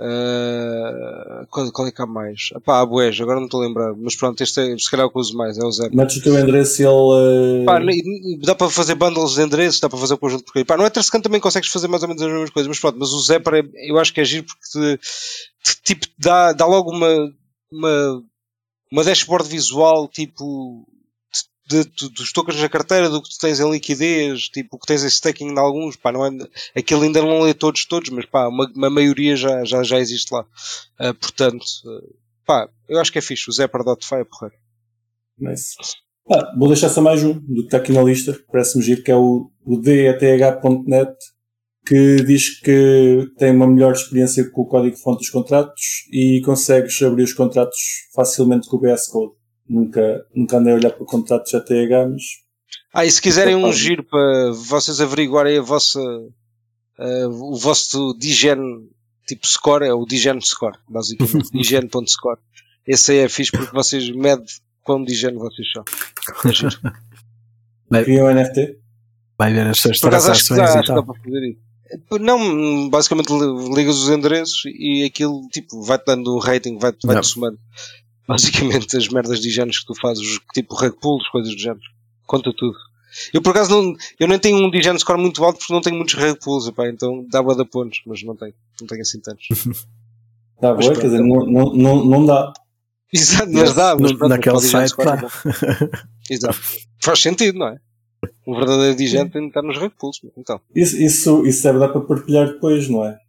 [0.00, 2.50] Uh, qual, qual, é que há mais?
[2.64, 5.10] Pá, há boés, agora não estou a lembrar, mas pronto, este é, se calhar o
[5.10, 5.94] que uso mais, é o Zap.
[5.94, 7.62] Metes o teu endereço e ele.
[7.62, 7.64] Uh...
[7.64, 7.80] Pá,
[8.44, 11.20] dá para fazer bundles de endereços, dá para fazer o conjunto de Pá, no Etherscan
[11.20, 13.90] também consegues fazer mais ou menos as mesmas coisas, mas pronto, mas o Zapper é,
[13.90, 14.98] eu acho que é giro porque
[15.64, 17.32] te, tipo, dá, dá logo uma,
[17.72, 18.22] uma,
[18.92, 20.86] uma dashboard visual tipo
[21.68, 24.86] de, de, dos tokens na carteira, do que tu tens em liquidez, tipo, o que
[24.86, 26.30] tens em staking de alguns, pá, não é,
[26.74, 30.32] aquilo ainda não lê todos, todos, mas pá, uma, uma maioria já, já, já existe
[30.32, 30.46] lá.
[30.98, 32.14] Uh, portanto, uh,
[32.46, 34.56] pá, eu acho que é fixe, o Zapper.fi é porreiro.
[35.38, 35.74] Nice.
[36.30, 39.10] Ah, vou deixar só mais um, do que está aqui na lista, parece-me giro, que
[39.10, 41.16] é o, o DETH.net,
[41.86, 47.22] que diz que tem uma melhor experiência com o código-fonte dos contratos e consegues abrir
[47.22, 47.78] os contratos
[48.14, 49.37] facilmente com o VS Code.
[49.68, 52.22] Nunca, nunca andei a olhar para contratos ATH, mas.
[52.94, 58.88] Ah, e se quiserem um giro para vocês averiguarem a vossa, uh, o vosso Digen
[59.28, 61.50] tipo score, é o Digen Score, basicamente.
[61.52, 62.40] Digen.score.
[62.86, 64.46] Esse aí é fixe porque vocês medem
[64.82, 65.84] quão Digen vocês são.
[66.44, 66.78] É giro.
[68.04, 68.78] Cria um NFT?
[69.36, 72.18] Vai ver as suas transações acho que dá, para fazer isso.
[72.20, 73.30] Não, basicamente
[73.74, 77.58] ligas os endereços e aquilo tipo vai-te dando um rating, vai-te vai, somando
[78.28, 81.80] basicamente as merdas de higienes que tu fazes, tipo rug pulls, coisas do género.
[82.26, 82.76] Conta tudo.
[83.32, 85.96] Eu por acaso não, eu nem tenho um digeno score muito alto porque não tenho
[85.96, 89.18] muitos rug pulls, epá, então dá boa da pontos, mas não tenho, não tenho assim
[89.20, 89.48] tantos.
[90.60, 92.52] Dá boa, quer dizer, não, não, não, não dá.
[93.12, 95.16] Exato, mas dá, mas pronto, naquele site tá.
[96.28, 96.58] Exato.
[97.00, 97.78] Faz sentido, não é?
[98.44, 100.60] O verdadeiro digente tem de estar nos rug pulls, então.
[100.74, 103.20] Isso, isso, isso deve dar para partilhar depois, não é?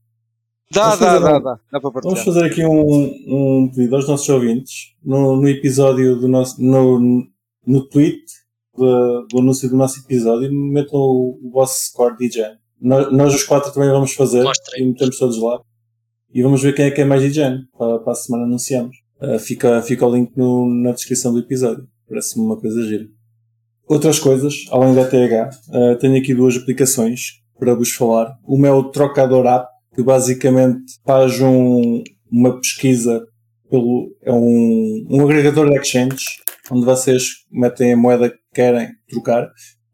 [0.71, 4.93] Dá, dá, dá, dá, dá, para Vamos fazer aqui um, um pedido aos nossos ouvintes.
[5.03, 7.25] No, no episódio do nosso, no,
[7.65, 8.23] no tweet
[8.75, 12.43] do, do anúncio do nosso episódio, metam o, o vosso score DJ.
[12.79, 14.45] Nós, nós os quatro também vamos fazer
[14.77, 15.59] e metemos todos lá.
[16.31, 17.63] E vamos ver quem é que é mais DJ.
[17.75, 18.95] Para, para a semana anunciamos.
[19.19, 21.87] Uh, fica, fica o link no, na descrição do episódio.
[22.07, 23.07] Parece-me uma coisa gira.
[23.87, 28.37] Outras coisas, além da TH, uh, tenho aqui duas aplicações para vos falar.
[28.43, 33.25] Uma é o Trocador App, que basicamente faz um, uma pesquisa
[33.69, 36.39] pelo, é um, um agregador de exchanges
[36.71, 39.49] onde vocês metem a moeda que querem trocar.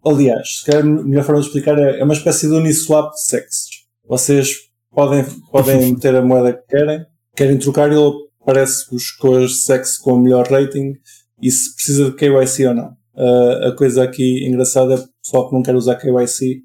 [0.05, 3.21] Aliás, se calhar a melhor forma de explicar é, é uma espécie de Uniswap de
[3.21, 3.86] sexos.
[4.08, 4.49] Vocês
[4.91, 7.05] podem, podem meter a moeda que querem,
[7.36, 10.93] querem trocar e ele aparece-vos com as sex com o melhor rating
[11.41, 12.95] e se precisa de KYC ou não.
[13.15, 16.62] Uh, a coisa aqui engraçada é o pessoal que não quer usar KYC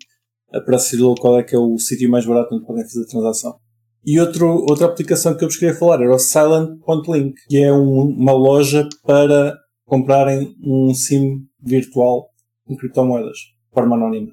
[0.53, 3.59] aparece-lhe qual é que é o sítio mais barato onde podem fazer a transação.
[4.05, 8.03] E outro, outra aplicação que eu vos queria falar era o Silent.link, que é um,
[8.03, 12.31] uma loja para comprarem um SIM virtual
[12.65, 14.33] com criptomoedas, de forma anónima.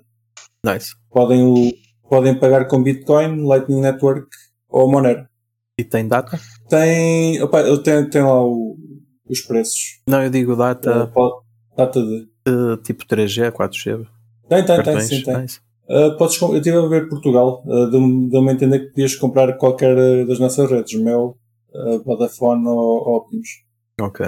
[0.63, 0.95] Nice.
[1.09, 1.71] Podem, o,
[2.09, 4.27] podem pagar com Bitcoin, Lightning Network
[4.69, 5.27] ou Monero.
[5.77, 6.39] E tem data?
[6.69, 8.77] Tem, opa, eu tenho, tenho lá o,
[9.29, 10.01] os preços.
[10.07, 11.11] Não, eu digo data.
[11.15, 11.41] Uh,
[11.75, 12.27] data de.
[12.47, 14.07] Uh, tipo 3G, 4G.
[14.49, 15.41] Tem, tem, tem, sim, tem.
[15.41, 15.59] Nice.
[15.89, 20.25] Uh, podes, eu estive a ver Portugal, uh, deu-me a entender que podias comprar qualquer
[20.25, 21.37] das nossas redes, Mel,
[21.73, 23.47] uh, Vodafone ou, Optimus.
[24.01, 24.25] Ok.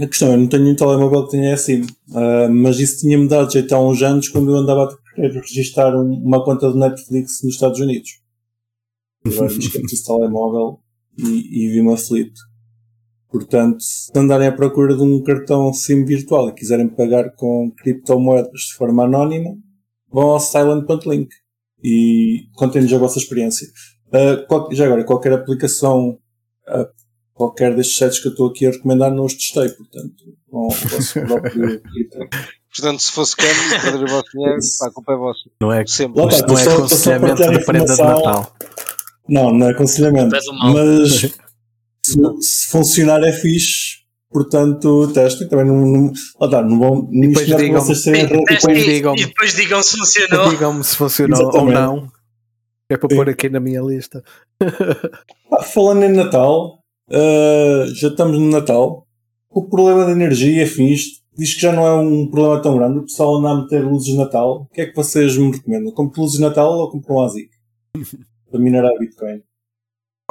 [0.00, 3.52] A questão é, não tenho um telemóvel que tenha assim, uh, mas isso tinha-me dado
[3.52, 7.42] jeito há uns anos quando eu andava a querer registrar um, uma conta de Netflix
[7.44, 8.10] nos Estados Unidos.
[9.24, 10.80] Agora diz que é preciso telemóvel
[11.18, 12.40] e, e vi-me aflito.
[13.30, 18.60] Portanto, se andarem à procura de um cartão SIM virtual e quiserem pagar com criptomoedas
[18.70, 19.56] de forma anónima,
[20.12, 21.28] vão ao silent.link
[21.82, 23.66] e contem-nos a vossa experiência.
[24.08, 26.18] Uh, qual, já agora, qualquer aplicação,
[26.68, 26.86] uh,
[27.32, 30.70] qualquer destes sites que eu estou aqui a recomendar, não os testei, portanto, com o
[30.70, 31.82] vosso próprio
[32.72, 35.40] Portanto, se fosse câmbio, perder o vosso dinheiro, a culpa é vossa.
[35.60, 36.20] Não é, Sempre.
[36.20, 38.56] Não, tá, não é só, aconselhamento de prenda de Natal.
[39.28, 40.36] Não, não é aconselhamento.
[40.72, 41.10] Mas
[42.06, 43.99] se, se funcionar é fixe,
[44.30, 48.84] Portanto, testem também não, não, tá, não vão e depois digam, vocês serem e, depois
[48.84, 50.48] digam, e depois digam se funcionou.
[50.50, 51.76] Digam-me se funcionou Exatamente.
[51.76, 52.12] ou não.
[52.88, 53.16] É para Sim.
[53.16, 54.22] pôr aqui na minha lista.
[55.52, 56.78] Ah, falando em Natal,
[57.10, 59.04] uh, já estamos no Natal.
[59.50, 62.98] O problema da energia, fixe, diz que já não é um problema tão grande.
[63.00, 64.62] O pessoal anda a meter luzes de Natal.
[64.62, 65.92] O que é que vocês me recomendam?
[65.92, 67.50] Compre luzes de Natal ou compre um ASIC?
[68.50, 69.42] para minerar Bitcoin.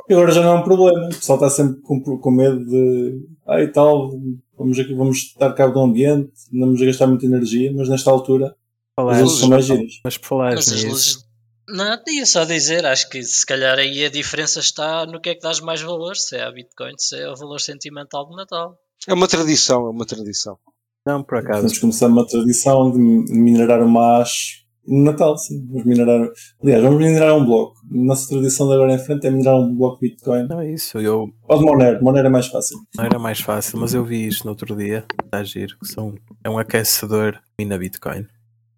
[0.09, 1.05] E agora já não é um problema.
[1.05, 3.27] O pessoal está sempre com, com medo de.
[3.47, 4.11] Ah, e tal,
[4.57, 8.55] vamos, aqui, vamos estar cabo do ambiente, não vamos gastar muita energia, mas nesta altura
[8.95, 9.99] falar, as luzes são mais giras.
[10.03, 11.29] Mas por falar nisso.
[11.67, 15.35] Não, ia só dizer, acho que se calhar aí a diferença está no que é
[15.35, 18.75] que dás mais valor, se é a Bitcoin, se é o valor sentimental de Natal.
[19.07, 20.57] É uma tradição, é uma tradição.
[21.05, 21.61] Não, por acaso.
[21.61, 25.63] Vamos começar uma tradição de minerar uma hash no Natal, sim.
[25.67, 26.29] Vamos minerar.
[26.63, 27.79] Aliás, vamos minerar um bloco.
[27.91, 30.47] Nossa tradição de agora em frente é minerar um bloco Bitcoin.
[30.47, 30.97] Não é isso.
[30.97, 31.29] Eu...
[31.47, 32.03] Ou de Monero.
[32.03, 32.79] Monero é mais fácil.
[32.97, 35.05] Não era mais fácil, mas eu vi isto no outro dia.
[35.23, 35.77] Está a giro.
[35.77, 36.15] Que são...
[36.43, 38.25] É um aquecedor mina Bitcoin.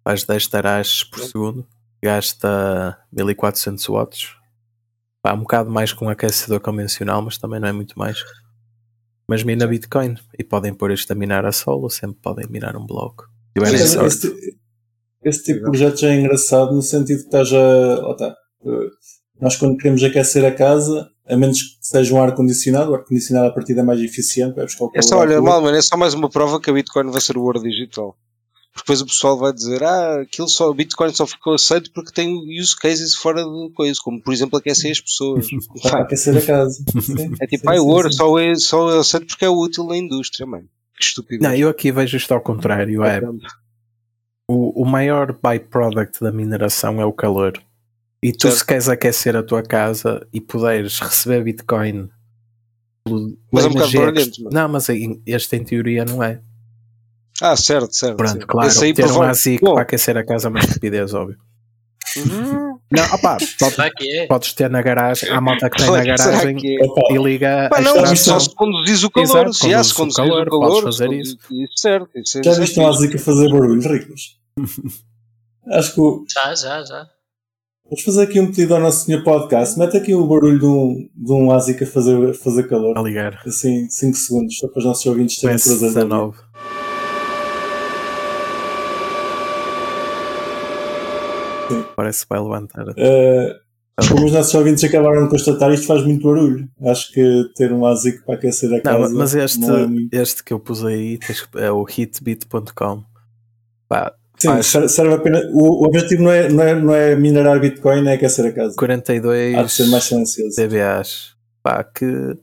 [0.04, 1.66] Faz 10 teraches por segundo.
[2.02, 4.36] Gasta 1400 watts.
[5.22, 8.22] Pá, um bocado mais que um aquecedor convencional, mas também não é muito mais.
[9.26, 10.16] Mas mina Bitcoin.
[10.38, 13.30] E podem pôr isto a minar a solo, sempre podem minar um bloco.
[13.56, 14.28] Tiverem sorte.
[15.24, 18.06] Este esse tipo de projeto já é engraçado no sentido que estás a.
[18.06, 18.34] Oh, tá.
[19.40, 23.52] Nós, quando queremos aquecer a casa, a menos que seja um ar-condicionado, o ar-condicionado a
[23.52, 24.54] partida é mais eficiente.
[24.54, 26.72] Vai buscar o é só, olha, mal, mano, é só mais uma prova que a
[26.72, 28.16] Bitcoin vai ser o ouro digital.
[28.72, 32.10] Porque depois o pessoal vai dizer, ah, aquilo só, o Bitcoin só ficou aceito porque
[32.10, 35.46] tem use cases fora de coisa, como por exemplo aquecer as pessoas.
[35.82, 36.82] Para aquecer a casa.
[37.02, 39.84] Sim, é tipo, sim, ah, o ouro só, é, só é aceito porque é útil
[39.84, 40.68] na indústria, mano.
[40.96, 41.42] Que estúpido.
[41.42, 43.04] Não, eu aqui vejo isto ao contrário.
[43.04, 43.20] É,
[44.52, 47.54] o, o maior byproduct da mineração é o calor.
[48.22, 48.58] E tu, certo.
[48.58, 52.08] se queres aquecer a tua casa e puderes receber Bitcoin.
[53.50, 54.48] Mas é um bocado barulhento.
[54.52, 54.86] Não, mas
[55.26, 56.40] este em teoria não é.
[57.40, 58.16] Ah, certo, certo.
[58.16, 58.46] Pronto, certo.
[58.46, 58.68] claro.
[58.68, 61.38] Esse aí ter um ASIC para aquecer a casa é mais estupidez, óbvio.
[62.16, 62.78] Uhum.
[62.90, 64.26] Não, opa, pode, é?
[64.26, 67.14] podes ter na garagem, há malta que tem na garagem é?
[67.14, 70.28] e liga Pá, não, só se conduzis o calor, Exato, se há se conduzis o
[70.28, 71.38] calor, o calor podes fazer isso.
[71.50, 74.41] isso certo, isso Já viste um ASIC a fazer barulho, ricos?
[75.66, 76.32] Acho que.
[76.32, 77.08] Já, já, já.
[77.84, 79.78] Vamos fazer aqui um pedido ao nosso senhor podcast.
[79.78, 82.96] Mete aqui o barulho de um, de um ASIC a fazer, fazer calor.
[82.96, 83.40] A ligar.
[83.46, 85.78] Assim, 5 segundos, só para os nossos ouvintes terem prazer.
[85.78, 86.38] 19.
[91.68, 91.84] Sim.
[91.94, 92.88] Parece que vai levantar.
[92.88, 96.66] Uh, como os nossos ouvintes acabaram de constatar, isto faz muito barulho.
[96.86, 99.08] Acho que ter um ASIC para aquecer a casa.
[99.10, 100.14] Não, mas este, é muito...
[100.14, 101.18] este que eu pus aí
[101.56, 103.04] é o hitbit.com.
[103.86, 104.92] Pá, Sim, faz...
[104.92, 105.44] serve apenas.
[105.52, 108.74] O, o objetivo não é, não, é, não é minerar Bitcoin, é aquecer a casa.
[108.76, 110.56] 42 Há de ser mais silencioso.
[110.56, 111.36] dBAs.
[111.62, 112.36] Pá, que.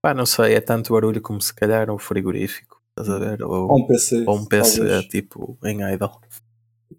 [0.00, 2.80] Pá, não sei, é tanto barulho como se calhar um frigorífico.
[2.90, 3.42] Estás a ver?
[3.42, 4.24] Ou, um PC.
[4.26, 5.04] Ou um PC talvez.
[5.06, 6.10] tipo em idle.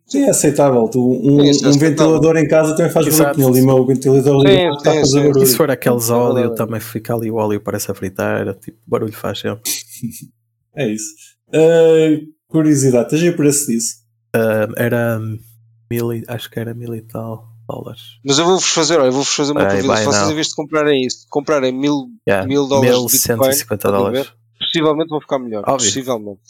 [0.06, 0.88] Sim, é aceitável.
[0.90, 3.48] Tu, um, sim, é um ventilador em casa também faz barulho.
[3.48, 5.44] Ali, meu ventilador ali está a fazer barulho.
[5.44, 8.54] E se for aqueles óleo, também fica ali o óleo parece a fritar.
[8.56, 9.64] Tipo, barulho faz sempre.
[10.74, 11.14] É isso.
[11.50, 13.96] Uh, curiosidade, tens aí o preço disso?
[14.36, 15.20] Uh, era
[15.90, 18.02] mil e, acho que era mil e tal dólares.
[18.26, 19.98] Mas eu vou-vos fazer, olha, eu vou-vos fazer uma pergunta.
[19.98, 23.92] Se vocês em vez de comprarem isso, comprarem mil, Yeah, mil dólares de 1150 Bitcoin,
[23.92, 24.28] dólares.
[24.28, 24.34] ver?
[24.60, 25.64] possivelmente vão ficar melhor.
[25.68, 25.88] Óbvio.
[25.88, 26.42] Possivelmente.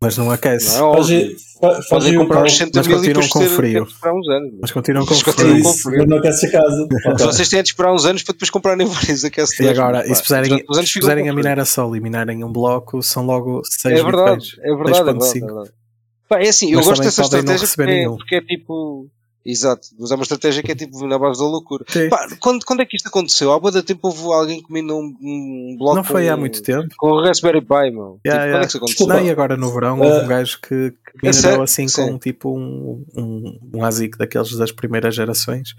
[0.00, 0.78] Mas não aquece.
[0.78, 1.18] Não é Faz óbvio.
[1.18, 2.50] aí- fa- faz Podem aí o comprar cálculo.
[2.50, 3.84] 60 Mas mil e continuam depois com ter, frio.
[3.84, 4.54] ter esperar uns anos.
[4.60, 5.34] Mas continuam com Mas frio.
[5.34, 5.98] continuam com frio.
[5.98, 6.88] mas não aquece a casa.
[7.04, 9.78] Mas vocês têm de esperar uns anos para depois comprarem vários E aquecedores.
[9.78, 12.52] agora, Pá, e se puserem, uns se puserem a minar a sol e minarem um
[12.52, 14.58] bloco, são logo 6 É verdade, bitcoins.
[14.60, 15.36] é verdade, é verdade, 6.5.
[15.36, 15.70] é verdade.
[16.28, 19.08] Pá, é assim, eu Mas gosto dessa estratégia porque é, porque é tipo.
[19.50, 21.82] Exato, mas é uma estratégia que é tipo na base da loucura.
[22.10, 23.50] Pá, quando, quando é que isto aconteceu?
[23.50, 26.94] Há boa tempo houve alguém minou um, um bloco Não foi com, há muito tempo.
[26.98, 28.20] com o Raspberry Pi, meu.
[28.26, 28.56] Yeah, tipo, Quando yeah.
[28.56, 29.06] é que isso aconteceu?
[29.06, 32.10] Não, e agora no verão houve Uh, um gajo que, que é minerou assim Sim.
[32.10, 35.74] com tipo um, um, um ASIC daqueles das primeiras gerações.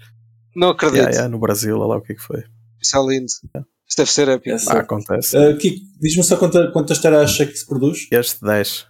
[0.56, 0.96] Não acredito.
[0.96, 2.42] Yeah, yeah, no Brasil, olha lá o que é que foi.
[2.82, 3.26] Isso é lindo.
[3.26, 4.56] Isso deve ser épico.
[4.56, 5.36] É Ah, acontece.
[5.36, 8.08] Uh, Kiko, diz-me só quanta, quantas tera acha que se produz?
[8.10, 8.89] Este 10.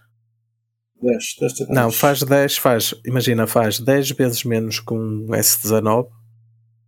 [1.01, 1.67] 10, 10 terabytes.
[1.69, 6.07] Não, faz 10, faz, imagina, faz 10 vezes menos que um S19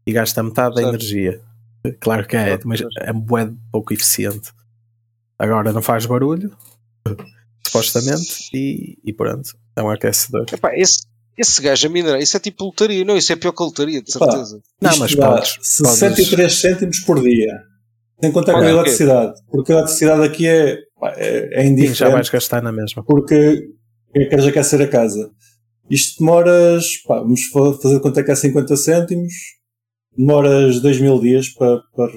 [0.05, 0.89] e gasta metade da Certo.
[0.95, 1.41] energia.
[1.99, 4.51] Claro que é, Certo, mas é bué pouco eficiente.
[5.37, 6.55] Agora não faz barulho,
[7.67, 10.45] supostamente, e, e pronto, é um aquecedor.
[10.51, 10.99] Epá, esse,
[11.37, 14.01] esse gajo a minerar, isso é tipo lotaria, não, isso é pior que a lotaria,
[14.01, 14.61] de Epá, certeza.
[14.81, 17.61] Não, Isto mas podes- 63 cêntimos por dia.
[18.21, 19.33] Sem contar com a eletricidade.
[19.51, 20.79] Porque a eletricidade aqui é, é,
[21.17, 22.13] é Sim, já indiferente.
[22.13, 23.03] vais gastar na mesma.
[23.03, 23.69] porque
[24.13, 25.31] queres aquecer a casa.
[25.89, 29.33] Isto demoras, pá, vamos fa- fazer quanto é que é 50 cêntimos,
[30.17, 32.11] demoras 2 mil dias para, para,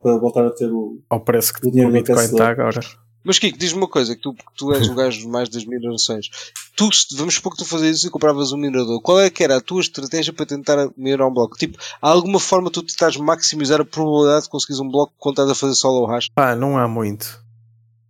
[0.00, 1.00] para voltar a ter o.
[1.08, 2.40] Ao preço que O o dinheiro do aquecedor.
[2.40, 2.80] está agora.
[3.24, 6.28] Mas Kiko, diz-me uma coisa, que tu, que tu és um gajo mais das minerações.
[6.76, 9.00] Tu, vamos supor que tu fazias isso e compravas um minerador.
[9.02, 11.56] Qual é que era a tua estratégia para tentar minerar um bloco?
[11.56, 15.50] Tipo, há alguma forma tu tentas maximizar a probabilidade de conseguires um bloco quando estás
[15.50, 16.28] a fazer solo hash?
[16.36, 17.44] Pá, não há muito.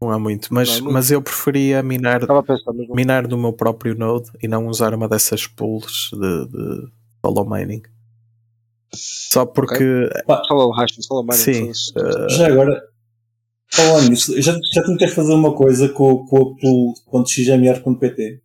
[0.00, 0.52] Não há muito.
[0.52, 0.92] Mas, há muito.
[0.92, 5.08] mas eu preferia minar, pensar, mas minar no meu próprio node e não usar uma
[5.08, 6.88] dessas pools de, de
[7.24, 7.82] solo mining.
[8.94, 10.08] Só porque.
[10.46, 11.36] Solo hash, solo mining.
[11.38, 12.80] Sim, eh, Já agora,
[13.70, 18.40] falando nisso, já, já tentei fazer uma coisa com, com a pool.xmr.pt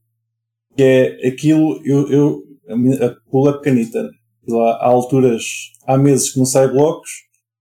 [0.75, 4.09] que é aquilo, eu, eu, a, minha- a pool é pequenita.
[4.41, 5.43] Aquilo Há, alturas,
[5.85, 7.09] há meses que não sai blocos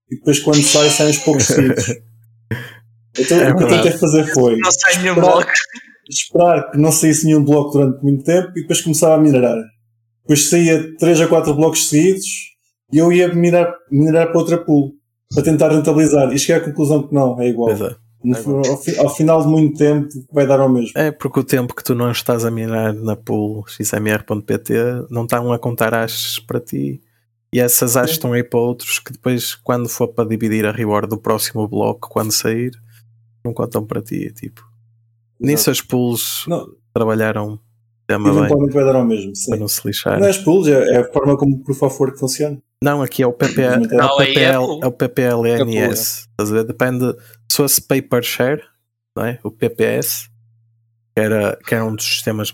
[0.09, 1.85] e depois quando sai, saem os poucos seguidos.
[3.17, 5.51] Então É o que eu tentei fazer foi Não sai nenhum Esperar- bloco.
[6.09, 9.57] esperar que não saísse nenhum bloco durante muito tempo e depois começava a minerar.
[10.23, 12.25] Depois saía 3 a 4 blocos seguidos
[12.91, 14.93] e eu ia minerar, minerar para outra pool
[15.33, 16.31] para tentar rentabilizar.
[16.33, 17.71] E cheguei à conclusão que não, é igual.
[17.71, 17.95] é.
[18.23, 20.91] No É ao, fi- ao final de muito tempo vai dar ao mesmo.
[20.95, 24.73] É porque o tempo que tu não estás a minar na pool xmr.pt
[25.09, 27.01] não estão a contar hashes para ti.
[27.53, 31.09] E essas hashes estão aí para outros que depois, quando for para dividir a reward
[31.09, 32.71] do próximo bloco, quando sair,
[33.43, 34.31] não contam para ti.
[34.33, 34.61] Tipo,
[35.39, 37.59] nisso as pools Não, trabalharam
[38.09, 39.35] eventualmente vai dar ao mesmo.
[39.35, 39.51] Sim.
[39.51, 40.19] para não se lixar.
[40.19, 42.61] Não é as pools, é, é a forma como o Proof of Work funciona.
[42.83, 46.27] Não, aqui é o, PP, é o, é PPL, é o PPLNS.
[46.31, 46.63] Estás a ver?
[46.63, 47.13] Depende.
[47.49, 48.63] Se fosse Paper Share,
[49.15, 49.39] não é?
[49.43, 50.29] o PPS,
[51.15, 52.51] que era, que era um dos sistemas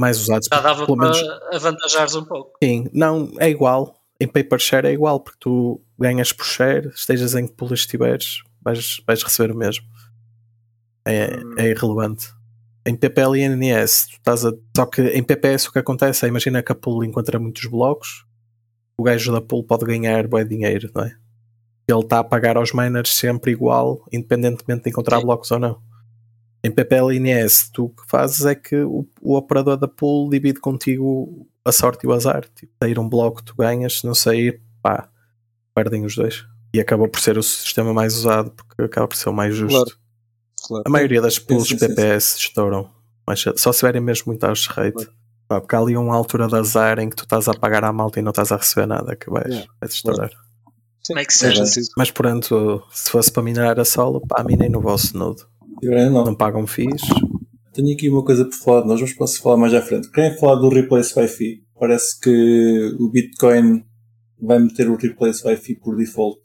[0.00, 0.48] mais usados.
[0.52, 2.52] Já dava pelo para menos avantajares um pouco.
[2.62, 3.96] Sim, não, é igual.
[4.20, 8.44] Em paper share é igual, porque tu ganhas por share, estejas em que pool estiveres,
[8.64, 9.84] vais, vais receber o mesmo.
[11.04, 12.32] É, é irrelevante.
[12.84, 14.52] Em PPL e NS, tu estás a.
[14.76, 18.24] Só que em PPS o que acontece é, imagina que a pool encontra muitos blocos,
[18.96, 21.16] o gajo da pool pode ganhar bom dinheiro, não é?
[21.88, 25.26] Ele está a pagar aos miners sempre igual, independentemente de encontrar Sim.
[25.26, 25.82] blocos ou não.
[26.64, 30.30] Em PPL e NS, tu o que fazes é que o, o operador da pool
[30.30, 32.44] divide contigo a sorte e o azar.
[32.54, 35.08] Tipo, sair um bloco tu ganhas, se não sair, pá,
[35.74, 36.46] perdem os dois.
[36.74, 39.74] E acaba por ser o sistema mais usado porque acaba por ser o mais justo.
[39.76, 40.02] Claro.
[40.66, 40.84] Claro.
[40.86, 42.88] A maioria das pools sim, sim, PPS estouram.
[43.26, 44.92] Mas só se tiverem mesmo muito aos rate.
[44.92, 45.12] Claro.
[45.48, 47.92] Pá, porque há ali uma altura de azar em que tu estás a pagar à
[47.92, 49.70] malta e não estás a receber nada, que vais, Yeah.
[49.80, 50.30] vais estourar.
[50.30, 51.86] Sim, Como é que faz seja?
[51.96, 55.42] Mas pronto, se fosse para minar a solo, pá, minem no vosso node.
[55.84, 56.24] Agora não.
[56.24, 57.02] Não pagam fees.
[57.74, 60.10] Tenho aqui uma coisa por falar de nós, mas posso falar mais à frente.
[60.10, 61.64] Querem falar do Replace Wi-Fi?
[61.78, 63.84] Parece que o Bitcoin
[64.40, 66.40] vai meter o Replace Wi-Fi por default,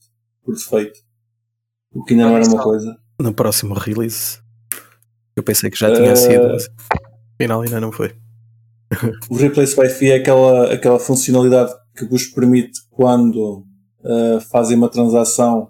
[0.48, 1.00] por defeito.
[1.93, 2.98] O que ainda não era uma coisa.
[3.20, 4.39] No próximo release.
[5.36, 6.70] Eu pensei que já tinha Eh, sido, mas
[7.36, 8.16] afinal ainda não foi.
[9.30, 13.66] O Replace Wi-Fi é aquela, aquela funcionalidade que vos permite, quando
[14.00, 15.70] uh, fazem uma transação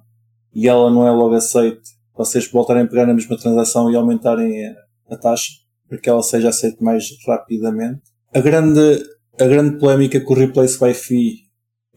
[0.53, 1.82] e ela não é logo aceite,
[2.15, 4.75] vocês voltarem a pegar na mesma transação e aumentarem a,
[5.15, 5.53] a taxa
[5.89, 8.01] para que ela seja aceite mais rapidamente.
[8.36, 9.03] A grande,
[9.39, 11.36] a grande polémica com o Replace Wi-Fi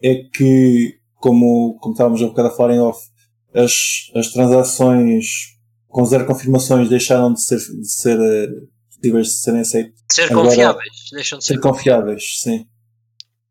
[0.03, 2.99] é que, como, como estávamos a bocado a falar em off,
[3.53, 5.25] as, as transações
[5.87, 10.01] com zero confirmações deixaram de ser, de ser uh, possíveis de serem aceitos.
[10.09, 10.91] De ser Agora, confiáveis.
[11.13, 12.65] Deixam de ser, Ser confiáveis, sim.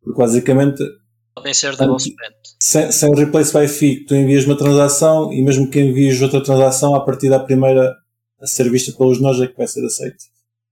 [0.02, 0.82] Porque basicamente,
[1.34, 1.98] Podem ser spend.
[2.58, 6.42] sem, sem o replace by fee, tu envias uma transação e mesmo que envies outra
[6.42, 7.94] transação, a partir da primeira
[8.40, 10.24] a ser vista pelos nós é que vai ser aceito.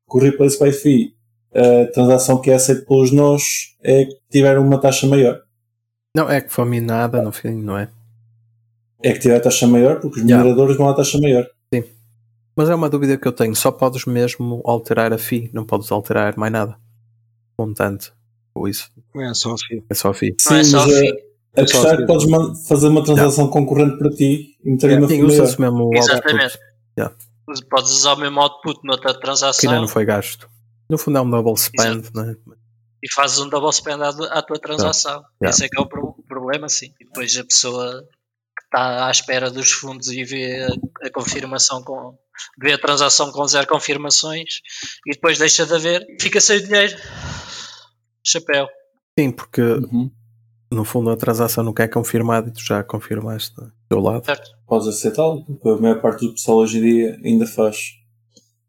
[0.07, 1.13] Com o replace by fee,
[1.55, 3.43] a transação que é aceita pelos nós
[3.83, 5.39] é que tiver uma taxa maior.
[6.17, 7.89] Não, é que foi minada no fim, não é?
[9.03, 10.43] É que tiver a taxa maior, porque os Yeah.
[10.43, 11.47] mineradores vão à taxa maior.
[12.57, 13.55] Mas é uma dúvida que eu tenho.
[13.55, 16.77] Só podes mesmo alterar a FI, não podes alterar mais nada.
[17.57, 18.13] Montante.
[18.53, 18.91] Ou isso.
[19.15, 19.81] É só assim.
[19.89, 20.35] É só a FI.
[20.51, 21.09] Não é só mas a, fee.
[21.11, 25.07] a É questão é que podes fazer uma transação concorrente para ti e meter uma
[25.07, 25.33] Sim, fee maior.
[25.43, 26.59] usa-se mesmo o Exatamente.
[26.99, 30.51] output, Podes usar o mesmo output noutra que ainda transação não foi gasto.
[30.91, 32.35] No fundo é um double spend, né?
[33.03, 35.23] E fazes um double spend à, à tua transação.
[35.41, 35.51] Yeah.
[35.51, 36.93] Esse é que é o, pro- o problema, sim.
[37.01, 38.03] E depois a pessoa
[38.57, 42.19] que está à espera dos fundos e vê a, a confirmação com.
[42.61, 44.61] vê a transação com zero confirmações
[45.07, 46.97] e depois deixa de haver, fica sem dinheiro.
[48.25, 48.67] Chapéu.
[49.19, 50.11] Sim, porque Uhum.
[50.71, 54.25] no fundo a transação nunca é confirmada e tu já confirmaste do teu lado.
[54.25, 54.51] Certo?
[54.67, 57.98] Podes aceitá-lo, porque a maior parte do pessoal hoje em dia ainda faz.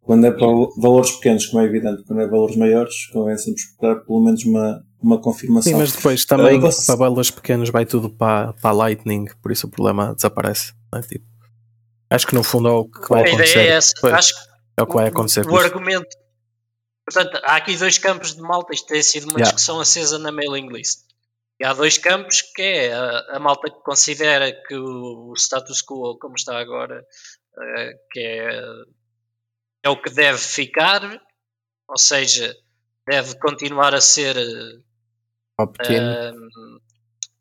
[0.01, 0.47] Quando é para
[0.77, 4.83] valores pequenos, como é evidente, quando é valores maiores, convém sempre esperar pelo menos uma,
[5.01, 5.71] uma confirmação.
[5.71, 9.25] Sim, mas depois também Ah, você- para balas pequenas vai tudo para, para a Lightning,
[9.41, 10.73] por isso o problema desaparece.
[10.91, 11.03] não é?
[11.03, 11.25] Tipo,
[12.09, 13.59] acho que no fundo é o que vai a ideia acontecer.
[13.59, 13.93] é essa.
[14.01, 15.45] Pois, Acho que é o que vai acontecer.
[15.47, 16.07] o, o argumento.
[17.05, 18.73] Portanto, há aqui dois campos de malta.
[18.73, 19.43] Isto tem sido uma Yeah.
[19.51, 21.01] discussão acesa na mailing list.
[21.59, 25.81] E há dois campos que é a, a malta que considera que o, o status
[25.83, 27.03] quo, como está agora,
[27.77, 28.61] eh, que é,
[29.83, 31.01] é o que deve ficar,
[31.87, 32.55] ou seja,
[33.07, 34.79] deve continuar a ser eh.
[35.59, 36.79] Ahm,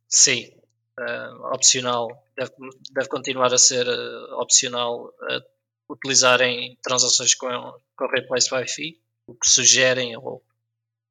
[0.08, 0.50] sim,
[0.98, 2.08] ah, opcional.
[2.36, 2.52] Deve,
[2.90, 5.40] deve continuar a ser ah, opcional ah,
[5.88, 7.48] utilizarem transações com,
[7.96, 9.00] com Replace Fee.
[9.26, 10.42] O que sugerem ou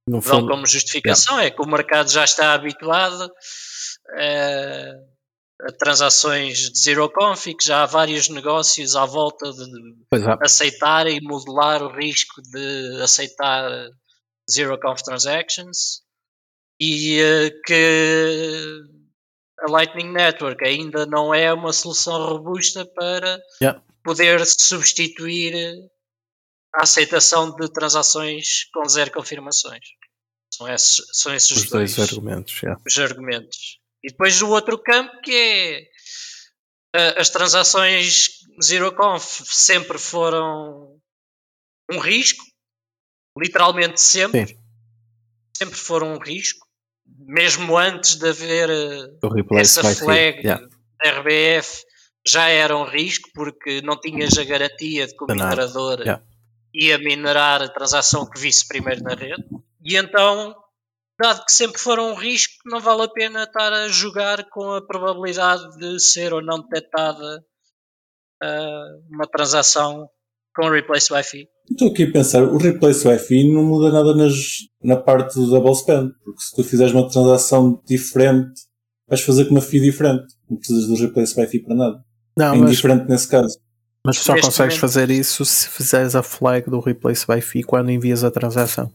[0.07, 3.31] dão fundo, como justificação é que o mercado já está habituado
[4.09, 5.16] a
[5.79, 10.37] transações de zero config, já há vários negócios à volta de há.
[10.41, 13.89] aceitar e modelar o risco de aceitar
[14.49, 16.01] zero conf transactions
[16.79, 18.81] e eh, que
[19.59, 23.81] a Lightning Network ainda não é uma solução robusta para Yeah.
[24.03, 25.55] poder substituir
[26.75, 29.83] a aceitação de transações com zero confirmações.
[30.53, 32.53] São esses, são esses os dois argumentos.
[32.53, 32.77] já.
[32.87, 33.76] os argumentos.
[34.03, 35.33] E depois o outro campo que
[36.93, 38.29] é as transações
[38.63, 40.99] zero conf sempre foram
[41.91, 42.43] um risco,
[43.37, 44.57] literalmente sempre, Sim.
[45.55, 46.65] sempre foram um risco,
[47.19, 48.69] mesmo antes de haver
[49.23, 50.67] O replace essa flag Yeah.
[51.03, 51.83] da RBF
[52.25, 56.23] já era um risco porque não tinhas a garantia de que o minerador Yeah.
[56.73, 59.43] ia minerar a transação que visse primeiro na rede.
[59.83, 60.55] E então,
[61.19, 64.85] dado que sempre foram um risco, não vale a pena estar a jogar com a
[64.85, 67.43] probabilidade de ser ou não detectada
[68.41, 70.07] ah, uma transação
[70.55, 71.47] com replace by.
[71.69, 74.33] Estou aqui a pensar, o replace by não muda nada nas,
[74.81, 78.61] na parte do double spend, porque se tu fizeres uma transação diferente,
[79.07, 80.25] vais fazer com uma fee diferente.
[80.49, 82.03] Não precisas do replace by fee para nada.
[82.37, 83.57] Não, é mas, indiferente nesse caso.
[84.05, 88.31] mas só consegues fazer isso se fizeres a flag do replace by quando envias a
[88.31, 88.91] transação.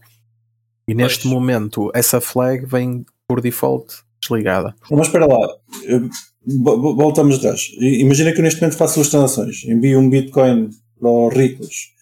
[0.87, 1.33] E neste Pois.
[1.33, 4.75] momento essa flag vem por default desligada.
[4.89, 5.47] Não, Mas espera lá,
[6.95, 7.61] voltamos atrás.
[7.79, 9.63] Imagina que eu neste momento faço duas transações.
[9.65, 10.69] Envio um Bitcoin
[10.99, 11.93] para os ricos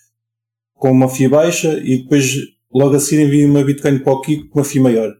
[0.75, 2.33] com uma FII baixa e depois
[2.73, 5.13] logo a seguir envio uma Bitcoin para o Kiko com uma FII maior.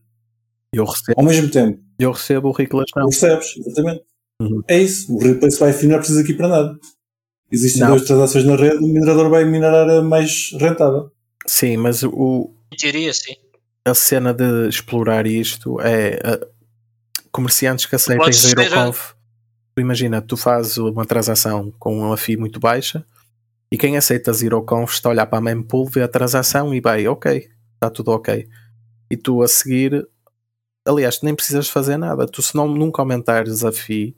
[0.74, 1.80] Eu recebo, Ao mesmo tempo.
[2.00, 3.10] eu recebo o Riclas não.
[3.10, 3.58] Percebes?
[3.58, 4.04] Exatamente.
[4.42, 4.62] Uhum.
[4.68, 5.14] É isso.
[5.14, 6.80] O replace by fee não é preciso aqui para nada.
[7.52, 7.90] Existem Não.
[7.90, 11.12] duas transações na rede, o minerador vai minerar a mais rentável.
[11.46, 13.34] Sim, mas o, Em teoria, sim.
[13.86, 16.48] A cena de explorar isto é uh,
[17.32, 19.14] comerciantes que aceitem podes zero ter a- conf.
[19.76, 23.06] Tu imagina, tu fazes uma transação com uma FII muito baixa
[23.72, 26.82] e quem aceita zero conf está a olhar para a mempool, vê a transação e
[26.82, 28.48] vai, ok, está tudo ok.
[29.10, 30.06] E tu a seguir,
[30.86, 32.26] aliás, nem precisas fazer nada.
[32.28, 34.16] Tu se não nunca aumentares a FII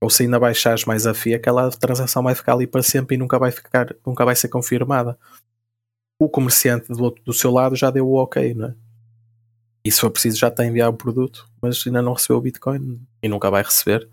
[0.00, 3.18] ou se ainda baixares mais a FII, aquela transação vai ficar ali para sempre e
[3.18, 5.16] nunca vai ficar, nunca vai ser confirmada.
[6.22, 8.74] O comerciante do, outro- do seu lado já deu o ok, não é?
[9.84, 12.40] E se for preciso já está a enviar o produto, mas ainda não recebeu o
[12.40, 14.08] Bitcoin e nunca vai receber.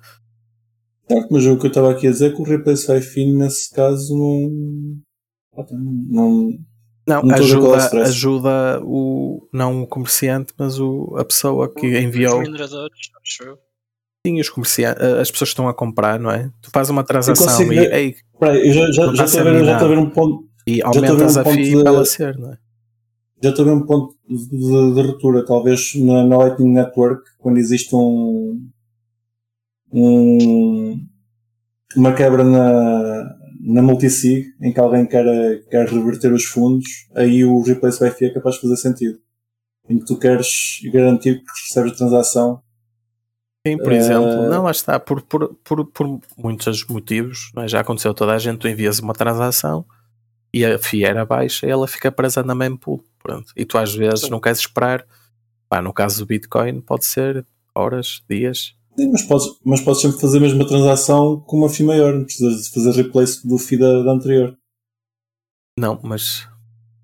[1.08, 3.72] Certo, mas o que eu estava aqui a dizer é que o replace fee nesse
[3.72, 4.98] caso não.
[5.54, 6.60] Opa, não
[7.08, 10.80] Não, Não estou a ver qual é o ajuda, ajuda o, não o comerciante, mas
[10.80, 12.42] o, a pessoa que Os enviou.
[12.42, 13.60] mineradores, acho eu.
[14.26, 16.52] Sim, os comerciantes, as pessoas que estão a comprar, não é?
[16.62, 19.44] Tu fazes uma transação consigo e, ei, Espera aí, eu já, já, Não estou a
[19.44, 22.38] ver, já estou a ver um ponto, e aumentas um a FII de- para ser,
[22.38, 22.58] não é?
[23.42, 27.96] já estou um ponto de, de, de ruptura, talvez na, na Lightning Network, quando existe
[27.96, 28.68] um,
[29.92, 31.06] um
[31.96, 35.26] uma quebra na, na multisig, em que alguém quer,
[35.70, 39.18] quer reverter os fundos, aí o replace by fee é capaz de fazer sentido.
[39.90, 40.48] Em que tu queres
[40.94, 42.62] garantir que recebes a transação.
[43.66, 47.68] Sim, por Eh, exemplo, não, lá está, por, por, por, por muitos motivos, é?
[47.68, 49.84] já aconteceu toda a gente, tu envias uma transação
[50.54, 53.52] e a FII era baixa e ela fica presa na mempool, pronto.
[53.56, 54.30] E tu às vezes Sim.
[54.30, 55.06] não queres esperar,
[55.68, 57.46] pá, no caso do Bitcoin pode ser
[57.76, 61.86] horas, dias, Sim, mas podes, mas podes sempre fazer a mesma transação com uma fee
[61.86, 64.58] maior, não precisas de fazer replace do fee da, da anterior.
[65.78, 66.46] não, mas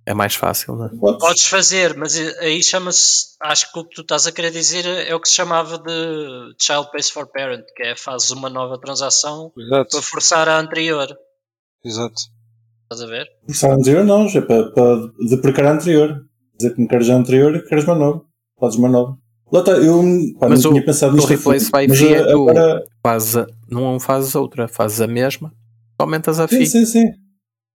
[0.06, 0.90] é mais fácil, não é?
[0.90, 1.20] Podes.
[1.20, 3.36] Podes fazer, mas aí chama-se.
[3.42, 6.56] Acho que o que tu estás a querer dizer é o que se chamava de
[6.60, 11.08] Child Pays for Parent, que é fazes uma nova transação Exato, para forçar a anterior.
[11.84, 12.22] exato.
[12.92, 13.28] Estás a ver?
[13.48, 16.26] Forçar a anterior não, já é para, para deprecar a anterior.
[16.58, 17.86] Dizer que não queres a anterior e que queres.
[17.86, 19.18] Podes uma nova.
[19.52, 20.02] Lá está, eu
[20.40, 21.28] pá, Mas não o- tinha pensado o nisto.
[21.32, 25.02] a replace fundo, by mas fee é do- agora, Fazes a- não fazes outra, fazes
[25.02, 25.54] a mesma,
[26.00, 27.06] aumentas a sim, FII sim, sim.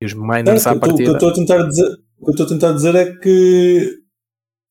[0.02, 1.12] e os miners à o que eu- o que eu partida.
[1.12, 1.86] estou a tentar dizer,
[2.18, 3.94] o que eu estou a tentar dizer é que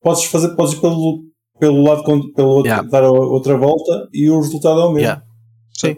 [0.02, 1.22] podes fazer, podes ir pelo,
[1.58, 2.86] pelo lado, pelo outro, Yeah.
[2.88, 4.98] dar a outra volta e o resultado é o mesmo.
[5.00, 5.22] Yeah.
[5.74, 5.96] Sim.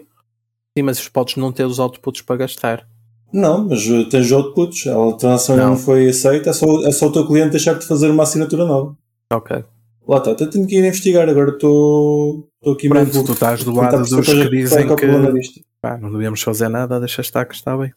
[0.77, 2.87] Sim, mas podes não ter os outputs para gastar.
[3.33, 5.69] Não, mas uh, tens outputs, a transação Não.
[5.71, 5.77] não.
[5.77, 8.95] foi aceita, é só, é só o teu cliente deixar de fazer uma assinatura nova.
[9.31, 9.63] Ok.
[10.07, 13.73] Lá está, até tenho que ir investigar, agora estou estou aqui Pronto, tu estás do
[13.73, 15.61] lado dos que dizem que disto.
[15.81, 17.91] pá, não devemos fazer nada, deixa estar que está bem.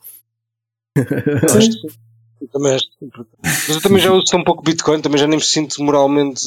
[0.97, 1.71] Sim.
[2.41, 2.87] Eu também acho.
[3.43, 6.43] Mas eu também já uso um pouco Bitcoin, também já nem me sinto moralmente.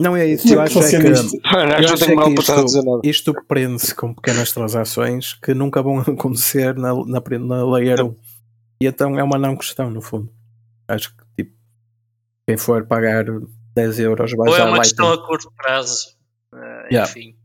[0.00, 1.36] Não é isso, eu é que acho é que isto?
[1.44, 3.00] Eu acho que é nada.
[3.04, 8.16] isto prende-se com pequenas transações que nunca vão acontecer na, na, na Layer 1.
[8.82, 10.32] E então é uma não questão, no fundo.
[10.88, 11.54] Acho que tipo,
[12.48, 13.26] quem for pagar
[13.74, 14.80] 10 euros vai Ou é uma Lightning.
[14.82, 16.16] questão a curto prazo.
[16.54, 17.08] Eh, Yeah.
[17.08, 17.36] Enfim.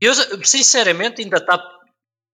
[0.00, 0.12] Eu,
[0.44, 1.60] sinceramente, ainda está.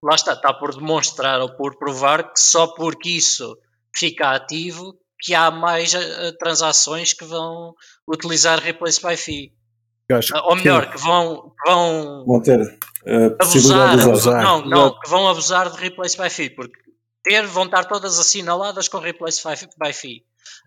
[0.03, 3.57] Lá está, está por demonstrar ou por provar que só porque isso
[3.97, 7.74] fica ativo que há mais eh, transações que vão
[8.07, 9.53] utilizar Replace by Fee.
[10.09, 12.59] Eu acho Ah, Ou melhor, que vão, que vão Vão ter
[13.38, 14.30] possibilidade abusar, de usar.
[14.40, 14.42] abusar.
[14.42, 16.78] Não, não, que vão abusar de Replace by Fee, porque
[17.22, 19.42] ter, vão estar todas assinaladas com Replace
[19.78, 20.22] by- Fee.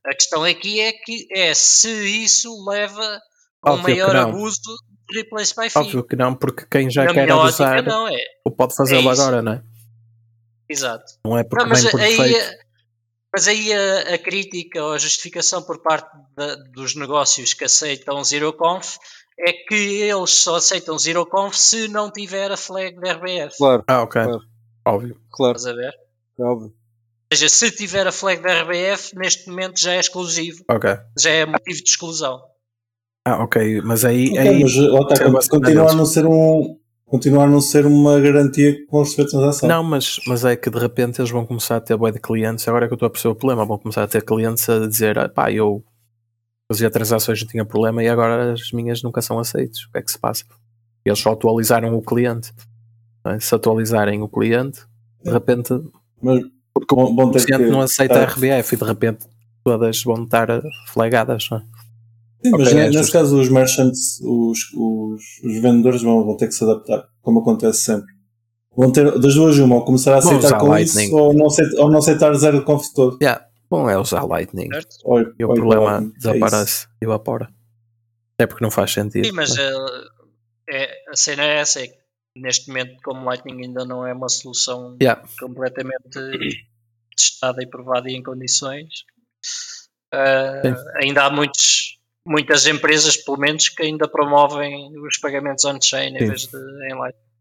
[0.06, 1.90] A questão aqui é que é se
[2.24, 3.20] isso leva
[3.64, 4.60] a um Óbvio que maior abuso
[5.10, 5.82] de Replace by Fee.
[5.82, 8.18] Óbvio que não, porque quem já Na quer abusar não é.
[8.46, 9.64] ou pode fazê-lo É agora, não é?
[10.70, 11.06] Exato.
[11.26, 12.58] Não é porque Não, mas vem por aí, defeito.
[13.34, 18.24] mas aí a, a crítica ou a justificação por parte da- dos negócios que aceitam
[18.24, 18.98] ZeroConf
[19.40, 23.58] é que eles só aceitam ZeroConf se não tiver a flag da RBF.
[23.58, 24.22] Claro, Ah, ok.
[24.24, 24.42] Claro.
[24.86, 25.18] Óbvio.
[25.32, 25.94] claro, Estás a ver?
[26.40, 26.68] é óbvio.
[27.32, 30.90] Ou seja, se tiver a flag da RBF, neste momento já é exclusivo, Ok.
[31.18, 32.42] já é motivo de exclusão.
[33.26, 33.82] Ah, ok.
[33.84, 34.38] Mas aí.
[34.38, 34.74] Aí mas
[35.46, 39.30] cena continua a não ser um continua a não ser uma garantia que vão receber
[39.30, 39.68] transação.
[39.68, 42.66] Não, mas, mas é que de repente eles vão começar a ter boa de clientes.
[42.68, 43.66] Agora é que eu estou a perceber o problema.
[43.66, 45.84] Vão começar a ter clientes a dizer: "Ah, pá, eu
[46.74, 49.80] fazia transações, não tinha problema e agora as minhas nunca são aceitas.
[49.84, 50.44] O que é que se passa?
[51.04, 52.54] Eles só atualizaram o cliente.
[53.26, 53.40] é?
[53.40, 54.82] Se atualizarem o cliente,
[55.24, 55.74] de repente,
[56.22, 56.42] Mas
[56.74, 59.26] porque o ter cliente não aceita a RBF e de repente
[59.64, 60.48] todas vão estar
[60.94, 61.48] flagadas.
[61.52, 61.62] Não é?
[62.44, 63.14] Sim, mas Ok, é nesse justo.
[63.14, 67.80] caso os merchants, os, os, os vendedores vão, vão ter que se adaptar, como acontece
[67.84, 68.08] sempre.
[68.76, 71.04] Vão ter das duas uma, ou começar a aceitar com Lightning.
[71.06, 73.18] isso, ou não, aceitar, ou não aceitar zero de conf todo.
[73.72, 74.98] Bom, é usar Lightning Certo?
[75.40, 77.50] E o problema é desaparece, evapora.
[78.36, 79.26] Até porque não faz sentido.
[79.26, 79.62] Sim, mas é?
[80.70, 81.96] eh, é, a cena é essa, é que
[82.36, 85.24] neste momento, como Lightning ainda não é uma solução Yeah.
[85.40, 86.20] completamente
[87.16, 88.90] testada e provada e em condições,
[90.14, 90.76] Sim.
[91.02, 91.98] ainda há muitos,
[92.28, 97.32] muitas empresas, pelo menos, que ainda promovem os pagamentos on-chain em vez de em Lightning.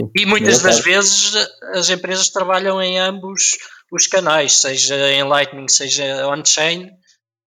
[0.00, 0.10] Sim.
[0.16, 1.34] E muitas É das vezes
[1.74, 3.58] as empresas trabalham em ambos
[3.92, 6.90] os canais, seja em Lightning, seja on-chain,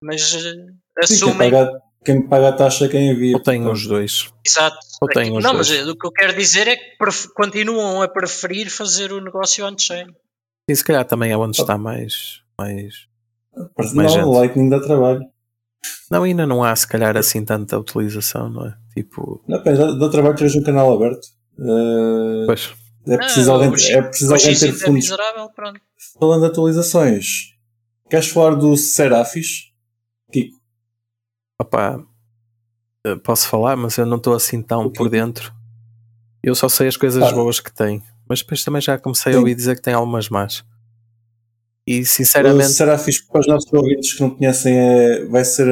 [0.02, 3.36] mas eh, Sim, quem, assumem paga, quem paga a taxa é quem envia.
[3.36, 4.30] Ou tem os dois.
[4.46, 4.76] Exato.
[5.00, 5.80] Ou tem os não, mas dois.
[5.80, 6.96] eh, o que eu quero dizer é que
[7.34, 10.06] continuam a preferir fazer o negócio on-chain.
[10.68, 12.40] E se calhar também é onde está mais.
[12.58, 13.06] mais...
[13.76, 14.24] Mais não, gente.
[14.24, 15.20] o Lightning dá trabalho.
[16.10, 18.74] Não, ainda não há se calhar assim tanta utilização, não é?
[18.94, 21.26] Tipo, Não, pá, dá, dá trabalho teres um canal aberto.
[21.58, 22.72] Eh, pois.
[23.06, 25.08] É preciso Ah, alguém, o X- é preciso o alguém ter é fundos.
[25.54, 25.80] pronto.
[26.18, 27.26] Falando de atualizações,
[28.10, 29.70] queres falar do Serafis?
[30.32, 30.56] Kiko,
[31.60, 32.00] Opá,
[33.06, 35.52] eh, posso falar, mas eu não estou assim tão por dentro.
[36.42, 37.32] Eu só sei as coisas Ah.
[37.32, 39.38] boas que tem, mas depois também já comecei a Sim.
[39.40, 40.64] ouvir dizer que tem algumas más.
[41.86, 45.68] E O sinceramente, Serafis, para os nossos ouvintes que não conhecem, é, vai ser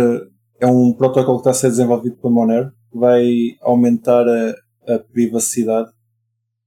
[0.61, 3.25] é um protocolo que está a ser desenvolvido pela Monero, que vai
[3.63, 5.91] aumentar a, a privacidade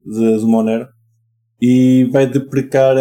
[0.05, 0.87] de, do Monero
[1.61, 2.95] e vai deprecar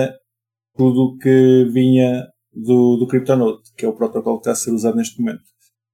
[0.77, 4.71] tudo o que vinha do, do CryptoNote, que é o protocolo que está a ser
[4.71, 5.43] usado neste momento.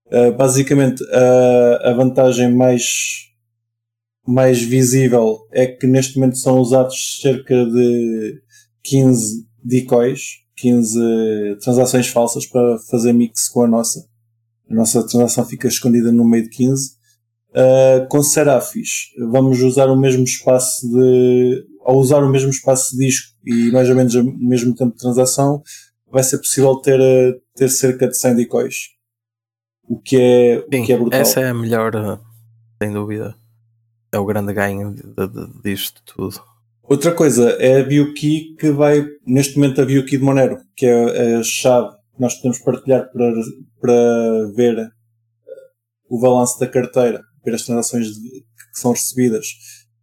[0.06, 2.84] Uh, basicamente, a, a vantagem mais,
[4.26, 8.42] mais visível é que neste momento são usados cerca de
[8.82, 10.20] 15 decoys,
[10.56, 10.98] 15
[11.62, 14.06] transações falsas para fazer mix com a nossa.
[14.70, 16.97] A nossa transação fica escondida no meio de 15.
[17.51, 21.64] Uh, com Serafis, vamos usar o mesmo espaço de.
[21.82, 24.99] Ao usar o mesmo espaço de disco e mais ou menos o mesmo tempo de
[24.99, 25.62] transação,
[26.11, 28.76] vai ser possível ter, uh, ter cerca de 100 decoys.
[29.88, 31.20] O que é, o sim, que é brutal.
[31.20, 32.20] essa é a melhor, uh,
[32.82, 33.34] sem dúvida.
[34.12, 36.42] É o grande ganho de, de, disto tudo.
[36.82, 41.36] Outra coisa é a BioKey que vai, neste momento, a BioKey de Monero, que é
[41.36, 43.32] a chave que nós podemos partilhar para,
[43.80, 44.90] para ver
[46.09, 49.46] o balanço da carteira, ver as transações que são recebidas.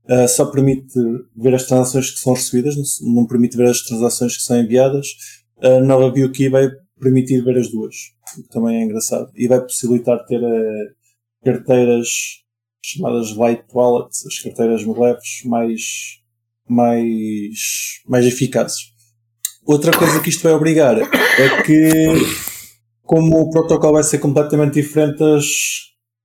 [0.10, 0.94] Uh, só permite
[1.36, 5.08] ver as transações que são recebidas, não, não, permite ver as transações que são enviadas.
[5.62, 6.70] A nova BioKey vai
[7.00, 7.96] permitir ver as duas,
[8.38, 9.32] o que também é engraçado.
[9.36, 10.94] E vai possibilitar ter uh,
[11.44, 12.08] carteiras
[12.84, 15.82] chamadas light wallets, as carteiras leves mais
[16.68, 18.94] mais, mais eficazes.
[19.66, 22.14] Outra coisa que isto vai obrigar é que,
[23.04, 25.46] como o protocolo vai ser completamente diferente, as,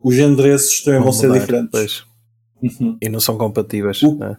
[0.02, 1.70] os endereços também vão, vão ser mudar, diferentes.
[1.70, 2.04] Pois.
[2.62, 2.96] Uhum.
[3.00, 4.02] E não são compatíveis.
[4.02, 4.36] O, né?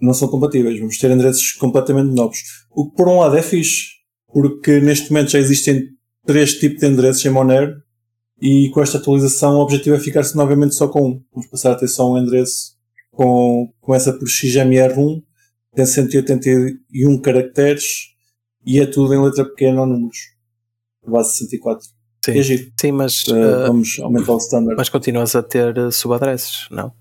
[0.00, 2.38] Não são compatíveis, vamos ter endereços completamente novos.
[2.70, 3.86] O que por um lado é fixe,
[4.32, 5.88] porque neste momento já existem
[6.26, 7.82] três tipos de endereços em Monero
[8.40, 11.24] e com esta atualização o objetivo é ficar-se novamente só com um.
[11.32, 12.76] Vamos passar a ter só um endereço
[13.10, 15.22] com, começa por XMR1,
[15.74, 17.84] tem 181 caracteres
[18.64, 20.18] e é tudo em letra pequena ou números.
[21.06, 21.95] Base 64.
[22.32, 22.66] Sim, é.
[22.80, 24.76] Sim mas uh, vamos aumentar o standard.
[24.76, 26.92] Mas continuas a ter uh, subadresses, não?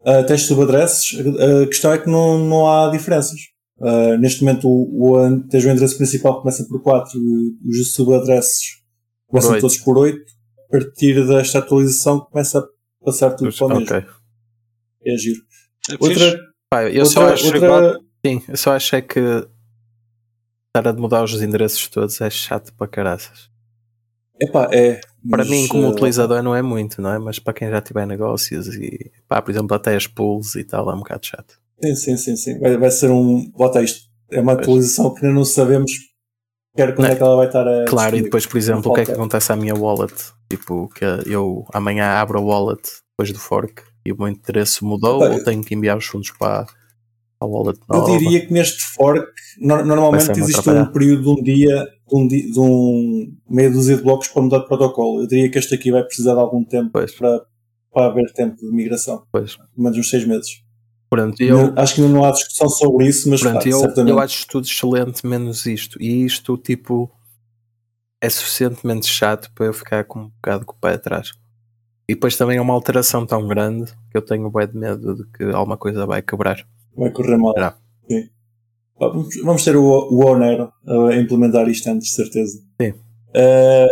[0.00, 1.18] Uh, tens subadresses.
[1.18, 3.38] A questão é que não, não há diferenças.
[3.78, 7.92] Uh, neste momento o, o, tens o endereço principal que começa por 4 e os
[7.92, 8.80] subadresses
[9.26, 10.20] começam todos por 8.
[10.68, 12.64] A partir desta atualização começa a
[13.04, 13.84] passar tudo para o mesmo.
[13.84, 14.04] okay.
[15.04, 15.40] É giro.
[15.90, 16.40] É outra,
[16.70, 18.00] Pá, eu outra, só acho, outra...
[18.24, 22.86] Sim, eu só acho é que estar a mudar os endereços todos é chato para
[22.88, 23.51] caraças.
[24.42, 25.00] Epá, é.
[25.30, 27.18] Para mas, mim, como uh, utilizador, não é muito, não é?
[27.18, 30.90] Mas para quem já tiver negócios e, pá, por exemplo, até as pools e tal,
[30.90, 31.60] é um bocado chato.
[31.82, 32.36] Sim, sim, sim.
[32.36, 32.58] sim.
[32.58, 33.48] Vai, vai ser um.
[33.50, 34.08] Bota isto.
[34.30, 34.66] É uma Pois.
[34.66, 35.92] atualização que ainda não sabemos
[36.76, 37.12] quer quando Não.
[37.12, 37.84] é que ela vai estar a.
[37.84, 40.14] Claro, e depois, por exemplo, o que é que acontece à minha wallet?
[40.50, 45.20] Tipo, que eu amanhã abro a wallet depois do fork e o meu endereço mudou
[45.20, 46.66] Pá, ou tenho que enviar os fundos para
[47.40, 48.18] a wallet Eu nova?
[48.18, 49.26] diria que neste fork,
[49.60, 54.02] no- normalmente existe um período de um dia, de um, de um meia dúzia de
[54.02, 55.22] blocos para mudar de protocolo.
[55.22, 57.44] Eu diria que este aqui vai precisar de algum tempo Pois, para,
[57.92, 59.24] para haver tempo de migração.
[59.32, 59.56] pois.
[59.56, 60.62] Pelo menos uns seis meses.
[61.08, 63.78] Pronto, eu, Não- Acho que ainda não há discussão sobre isso, mas Pronto, pá, eu,
[63.80, 64.10] certamente.
[64.10, 66.00] eu acho tudo excelente, menos isto.
[66.02, 67.10] E isto, tipo,
[68.20, 71.32] é suficientemente chato para eu ficar com um bocado com o pé atrás.
[72.08, 75.24] E depois também é uma alteração tão grande que eu tenho bem de medo de
[75.36, 76.66] que alguma coisa vai quebrar.
[76.96, 77.52] Vai correr mal.
[77.54, 77.76] Será?
[78.10, 78.28] Sim.
[78.98, 82.58] Vamos, ter o, o Onero a implementar isto antes, de certeza.
[82.80, 82.90] Sim.
[82.90, 83.88] Uh,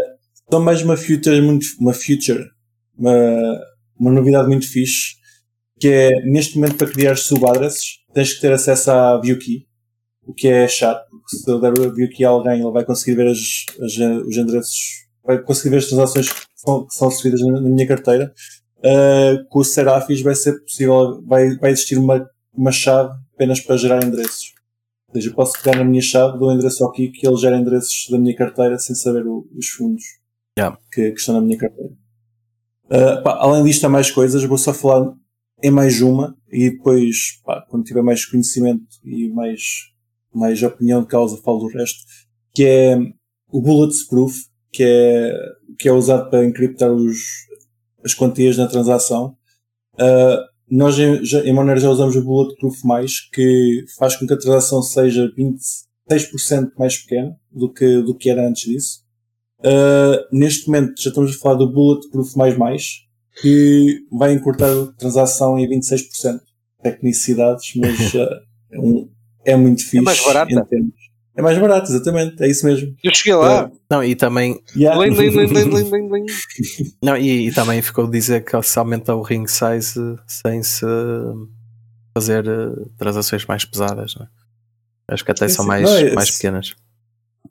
[0.51, 2.45] só mais uma future, muito, uma feature,
[2.97, 3.61] uma,
[3.99, 5.17] uma novidade muito fixe,
[5.81, 9.67] que é neste momento para criar subaddresses tens que ter acesso à ViewKey,
[10.27, 13.17] o que é chato, porque se eu der a ViewKey a alguém, ele vai conseguir
[13.17, 13.39] ver as,
[13.81, 13.97] as,
[14.27, 17.87] os endereços, vai conseguir ver as transações que são, que são recebidas na, na minha
[17.87, 18.33] carteira.
[18.79, 23.77] Uh, com o Seraphis vai ser possível, vai, vai existir uma, uma chave apenas para
[23.77, 24.55] gerar endereços.
[25.13, 27.37] Ou seja, eu posso pegar na minha chave, dou o endereço ao Kiko e ele
[27.37, 30.03] gera endereços da minha carteira sem saber o- os fundos
[30.59, 30.77] Yeah.
[30.93, 31.93] que, que estão na minha carteira.
[32.87, 34.43] Uh, pá, além disto, há mais coisas.
[34.45, 35.13] Vou só falar
[35.63, 39.61] em mais uma e depois, pá, quando tiver mais conhecimento e mais,
[40.35, 42.01] mais opinião de causa, falo do resto.
[42.55, 42.99] Que é
[43.49, 44.35] o Bulletproof,
[44.73, 45.35] que é,
[45.79, 47.17] que é usado para encriptar os,
[48.05, 49.37] as quantias na transação.
[49.95, 54.39] Uh, nós em, em Monero já usamos o Bulletproof mais, que faz com que a
[54.39, 55.31] transação seja
[56.11, 59.01] 26% mais pequena do que, do que era antes disso.
[59.61, 62.85] Uh, neste momento já estamos a falar do Bulletproof mais mais,
[63.43, 66.41] que vai encurtar a transação em 26%.
[66.83, 68.19] Tecnicidades, mas uh,
[68.73, 69.11] é, um-
[69.45, 70.01] é muito fixe.
[70.01, 70.53] mais barata.
[70.53, 70.95] em termos-
[71.37, 72.95] É mais barato, exatamente, é isso mesmo.
[73.03, 73.71] Eu cheguei lá.
[73.89, 75.01] Não, e também, Yeah.
[75.01, 76.27] Lim, lim, lim, lim, lim, lim, lim.
[77.03, 80.85] não, e, e também ficou a dizer que se aumenta o ring size sem se
[82.13, 84.15] fazer eh, transações mais pesadas.
[84.17, 84.29] Não é?
[85.09, 86.75] Acho que até são mais, Não, é- mais pequenas.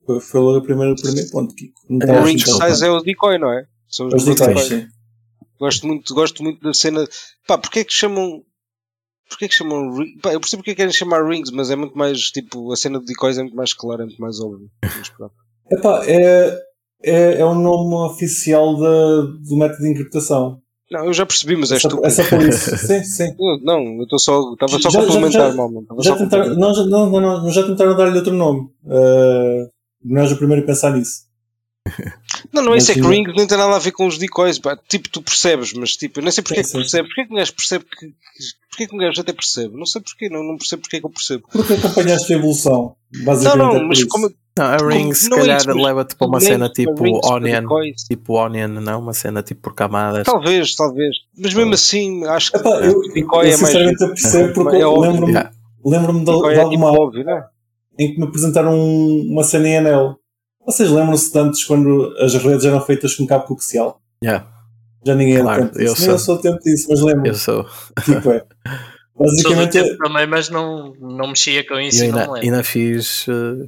[0.05, 1.79] Foi, logo o primeiro, o primeiro ponto, Kiko.
[2.01, 3.65] É, O ring size é o decoy, não é?
[3.87, 4.87] São os Os decoys.
[5.59, 7.05] Gosto muito, gosto muito da cena.
[7.47, 8.43] Pá, porque é que chamam.
[9.29, 9.95] Porque é que chamam.
[10.01, 12.19] eu percebo porque é que querem chamar rings, mas é muito mais.
[12.31, 14.37] Tipo, a cena de decoys é muito mais clara, é muito mais.
[15.71, 16.59] Epá, é,
[17.03, 20.59] é, é o nome oficial da, do método de encriptação.
[20.91, 22.01] Não, eu já percebi, mas és tu.
[22.03, 22.75] é por isso.
[22.87, 23.35] sim, sim.
[23.39, 24.53] Eu- Não, eu estou só.
[24.53, 25.85] Estava só a complementar, malman.
[25.87, 28.61] Não, não, não, não, já tentaram dar-lhe outro nome.
[28.83, 29.69] Uh,
[30.03, 31.28] não és o primeiro a pensar nisso.
[32.53, 34.57] Não, não é isso, é que rings nem tem nada a ver com os decoys.
[34.59, 34.77] Pá.
[34.87, 36.79] Tipo, tu percebes, mas tipo, eu nem sei porque é que Sim, sim.
[36.79, 37.07] percebes.
[37.09, 38.07] Porquê é que um gajo percebe que.
[38.07, 39.75] que- Porquê é que um gajo até percebe?
[39.77, 41.43] Não sei porquê, não, não percebo porque é que eu percebo.
[41.51, 42.95] Porque acompanhaste a evolução.
[43.13, 44.31] Não, Basicamente não, é por mas como.
[44.57, 47.63] Não, a Ring se não é calhar mas leva-te para uma cena tipo Onion.
[48.09, 48.99] Tipo Onion, não?
[49.01, 50.23] Uma cena tipo por camadas.
[50.25, 51.15] Talvez, talvez.
[51.37, 53.59] Mas mesmo assim, acho que Epá, eu, o decoy eu é mais.
[53.59, 55.51] sinceramente eu percebo porque é lembro-me Yeah.
[55.83, 57.43] lembro-me de, Decoy de é tipo alguma óbvio, não é?
[57.97, 60.15] em que me apresentaram um- uma cena em anel.
[60.69, 63.99] Vocês lembram-se de antes quando as redes eram feitas com cabo coaxial?
[64.23, 64.45] Yeah,
[65.05, 65.79] Já ninguém é Claro, disso.
[65.81, 66.09] eu sou.
[66.09, 67.27] eu sou tempo disso, mas lembro.
[67.27, 67.65] eu sou.
[68.03, 68.43] Tipo, é.
[69.19, 72.39] Sou do Basicamente, tempo também, mas não, não mexia com isso E eu não ainda,
[72.39, 73.65] ainda fiz eh,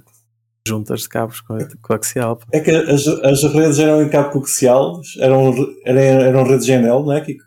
[0.65, 2.39] juntas de cabos co- coaxial.
[2.53, 5.53] é que as, as redes eram em cabo coaxial, eram,
[5.85, 7.43] eram, eram redes de anel, não é, Kiko?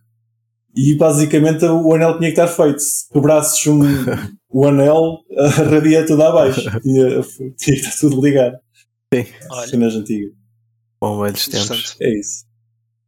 [0.76, 2.78] E basicamente o anel tinha que estar feito.
[2.80, 3.80] Se quebrasses um,
[4.50, 6.60] o anel, a rede ia tudo abaixo.
[6.82, 8.56] Tinha, tinha que estar tudo ligado.
[9.50, 10.32] Olha, Cenas antigas.
[11.00, 11.96] Bom, velhos tempos.
[12.00, 12.44] É isso.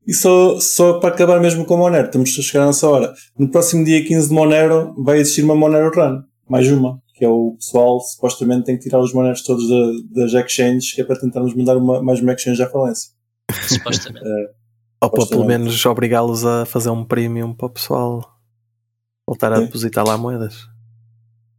[0.07, 3.12] E só, só para acabar mesmo com a Monero, estamos a chegar a nossa hora.
[3.38, 6.22] No próximo dia 15 de Monero vai existir uma Monero Run.
[6.48, 7.00] Mais uma.
[7.14, 11.00] Que é o pessoal supostamente tem que tirar os Moneros todos da- das exchanges, que
[11.00, 13.11] é para tentarmos mandar uma, mais uma exchange à falência.
[13.68, 14.24] supostamente.
[15.02, 18.22] Ou para pelo menos obrigá-los a fazer um premium para o pessoal
[19.26, 19.64] voltar a Sim.
[19.64, 20.66] depositar lá moedas.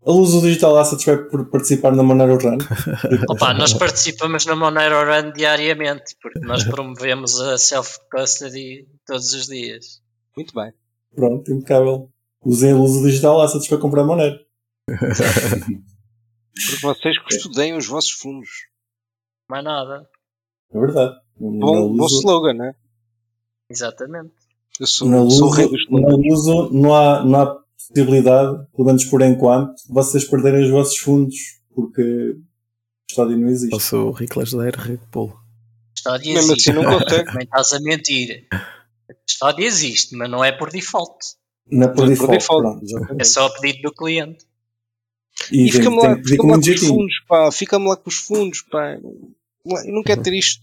[0.08, 2.58] A luz do Digital Assets vai por- participar na Monero Run.
[3.30, 10.02] Opa, nós participamos na Monero Run diariamente, porque nós promovemos a self-custody todos os dias.
[10.36, 10.72] Muito bem.
[11.14, 12.10] Pronto, impecável.
[12.42, 14.40] Usem a luz do Digital Assets para comprar Monero.
[14.88, 18.50] Porque vocês custodiem os vossos fundos.
[19.50, 20.08] Mais nada.
[20.74, 21.16] É verdade.
[21.38, 22.74] Bom, bom luz, slogan, né?
[23.70, 24.32] Exatamente.
[24.80, 28.68] Eu sou, na sou o rei luz, dos na luz não, há, não há possibilidade,
[28.76, 31.36] pelo menos por enquanto, de vocês perderem os vossos fundos,
[31.74, 32.36] porque
[33.10, 33.74] custódia não existe.
[33.74, 35.34] Eu sou o Riclas da Red Bull.
[35.96, 36.70] Custódia Mesmo existe.
[36.72, 37.26] assim não consegue.
[37.26, 38.48] Também estás a mentir.
[38.52, 41.18] A custódia existe, mas não é por default.
[41.70, 42.80] Não é por Não é por default.
[42.82, 43.06] default.
[43.06, 43.22] pronto.
[43.22, 44.46] É só a pedido do cliente.
[45.52, 47.52] E, E fica-me lá, fica lá com fundos, pá.
[47.52, 48.94] Fica-me lá com os fundos, pá.
[48.96, 50.62] Eu não quero ter isto.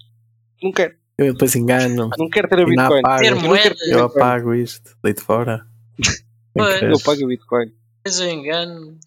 [0.62, 0.94] Não quero.
[1.18, 2.10] Eu depois engano.
[2.18, 2.98] Não quero ter a Bitcoin.
[3.00, 3.22] apago.
[3.22, 3.62] Ter Eu não moeda.
[3.62, 4.22] quero ter Eu Bitcoin.
[4.22, 4.96] apago isto.
[5.02, 5.66] Deito fora.
[6.56, 7.66] Eu pago a Bitcoin.
[8.04, 8.98] Depois eu engano.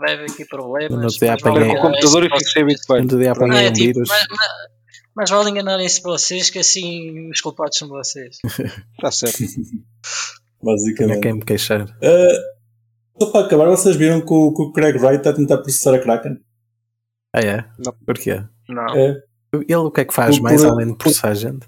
[0.00, 0.90] Vai haver aqui problemas.
[0.90, 3.00] No vale apanhei- o computador e fico sem Bitcoin.
[3.02, 4.08] Quando dia Não, apanhei é um tipo, vírus.
[4.08, 4.70] mas, mas-
[5.14, 8.38] mas vale enganarem-se vocês que assim os culpados são vocês.
[8.96, 9.38] Está certo.
[10.62, 11.20] Basicamente.
[11.20, 11.82] quem me queixar.
[11.84, 15.58] Uh, só para acabar, vocês viram que o, que o Craig Wright está a tentar
[15.58, 16.38] processar a Kraken?
[17.34, 17.64] Ah, é?
[17.78, 17.92] Não.
[18.06, 18.42] Porquê?
[18.68, 18.94] Não.
[18.96, 19.22] É,
[19.52, 21.66] Ele o que é que faz Por- mais por- além de processar gente?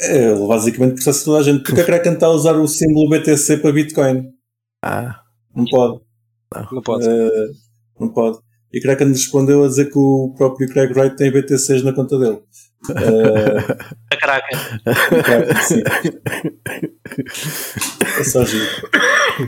[0.00, 1.62] É, ele basicamente processa toda a gente.
[1.62, 4.30] Porque a Kraken está a usar o símbolo BTC para Bitcoin.
[4.82, 5.20] Ah,
[5.54, 6.00] Não pode.
[6.72, 7.08] Não pode.
[7.08, 7.52] Uh,
[7.98, 8.38] não pode.
[8.72, 12.40] E Kraken respondeu a dizer que o próprio Craig Wright tem BTCs na conta dele.
[12.90, 13.72] Uh,
[14.12, 14.58] A Kraken.
[15.22, 15.82] Kraken, sim.
[18.20, 18.66] É só giro.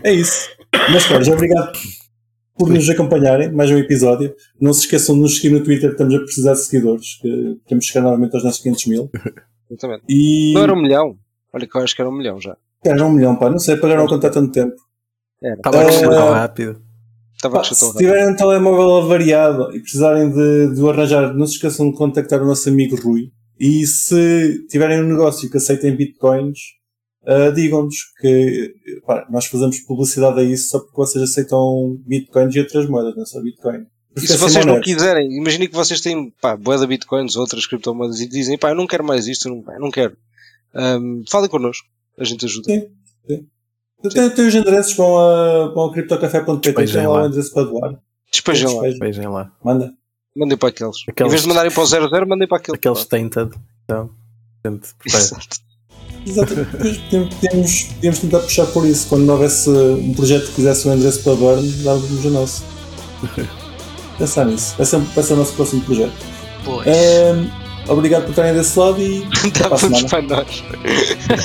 [0.02, 0.48] É isso.
[0.92, 1.72] Mas, caros, obrigado
[2.56, 3.52] por nos acompanharem.
[3.52, 4.34] Mais um episódio.
[4.60, 7.16] Não se esqueçam de nos seguir no Twitter, que estamos a precisar de seguidores.
[7.20, 9.10] Que temos que chegar novamente aos nossos 500 mil.
[9.70, 10.04] Exatamente.
[10.08, 10.52] E.
[10.54, 11.16] Não era um milhão.
[11.52, 12.56] Olha que eu acho que era um milhão já.
[12.84, 13.50] Cara, um milhão, pá.
[13.50, 14.76] Não sei, pagaram a conta há tanto tempo.
[15.42, 15.54] Era.
[15.54, 16.82] estava a crescer tão rápido.
[17.34, 17.98] Estava Pá, se rápido.
[17.98, 22.42] tiverem um telemóvel avariado e precisarem de, de o arranjar, não se esqueçam de contactar
[22.42, 23.30] o nosso amigo Rui.
[23.58, 26.58] E se tiverem um negócio que aceitem bitcoins,
[27.24, 28.74] ah, digam-nos que
[29.06, 33.22] pá, nós fazemos publicidade a isso só porque vocês aceitam bitcoins e outras moedas, não
[33.22, 33.86] é só bitcoin.
[34.22, 38.26] E se vocês não quiserem, imaginem que vocês têm pá, boeda bitcoins, outras criptomoedas e
[38.28, 40.16] dizem pá, eu não quero mais isto, eu não, eu não quero.
[40.74, 41.86] Ahm, falem connosco,
[42.18, 42.72] a gente ajuda.
[42.72, 42.86] Sim.
[44.12, 47.64] Tem, tem os endereços, vão a, vão a criptocafé.pt, tem é, lá o endereço para
[47.64, 47.98] doar.
[48.30, 49.26] Despejem lá, Despejem.
[49.26, 49.50] Lá.
[49.64, 49.92] Manda.
[50.36, 50.96] mandem para aqueles.
[51.08, 52.76] Aqueles- Em vez de mandarem para o 00, mandem para aquele.
[52.76, 53.10] Aqueles pá.
[53.10, 53.50] tainted.
[53.84, 54.10] Então,
[54.64, 54.88] gente.
[56.26, 56.54] Exato.
[57.40, 59.08] Podemos tentar puxar por isso.
[59.08, 62.64] Quando não houvesse um projeto que quisesse um endereço para burn, dávamos o nosso.
[64.18, 64.74] Pensar nisso.
[64.76, 66.12] Vai ser, vai ser o nosso próximo projeto.
[66.64, 66.86] Pois.
[66.86, 67.46] Ahm,
[67.88, 69.26] obrigado por estarem desse lado e
[69.78, 70.08] semana.
[70.08, 70.64] para nós.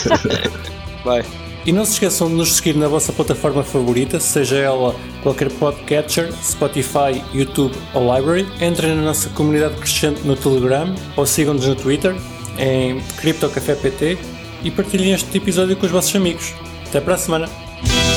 [1.06, 1.24] Vai.
[1.66, 6.30] E não se esqueçam de nos seguir na vossa plataforma favorita, seja ela qualquer podcatcher,
[6.44, 8.46] Spotify, YouTube ou Library.
[8.60, 12.16] Entrem na nossa comunidade crescente no Telegram ou sigam-nos no Twitter
[12.58, 14.18] em CryptoCafépt
[14.62, 16.54] e partilhem este episódio com os vossos amigos.
[16.86, 18.13] Até para a semana!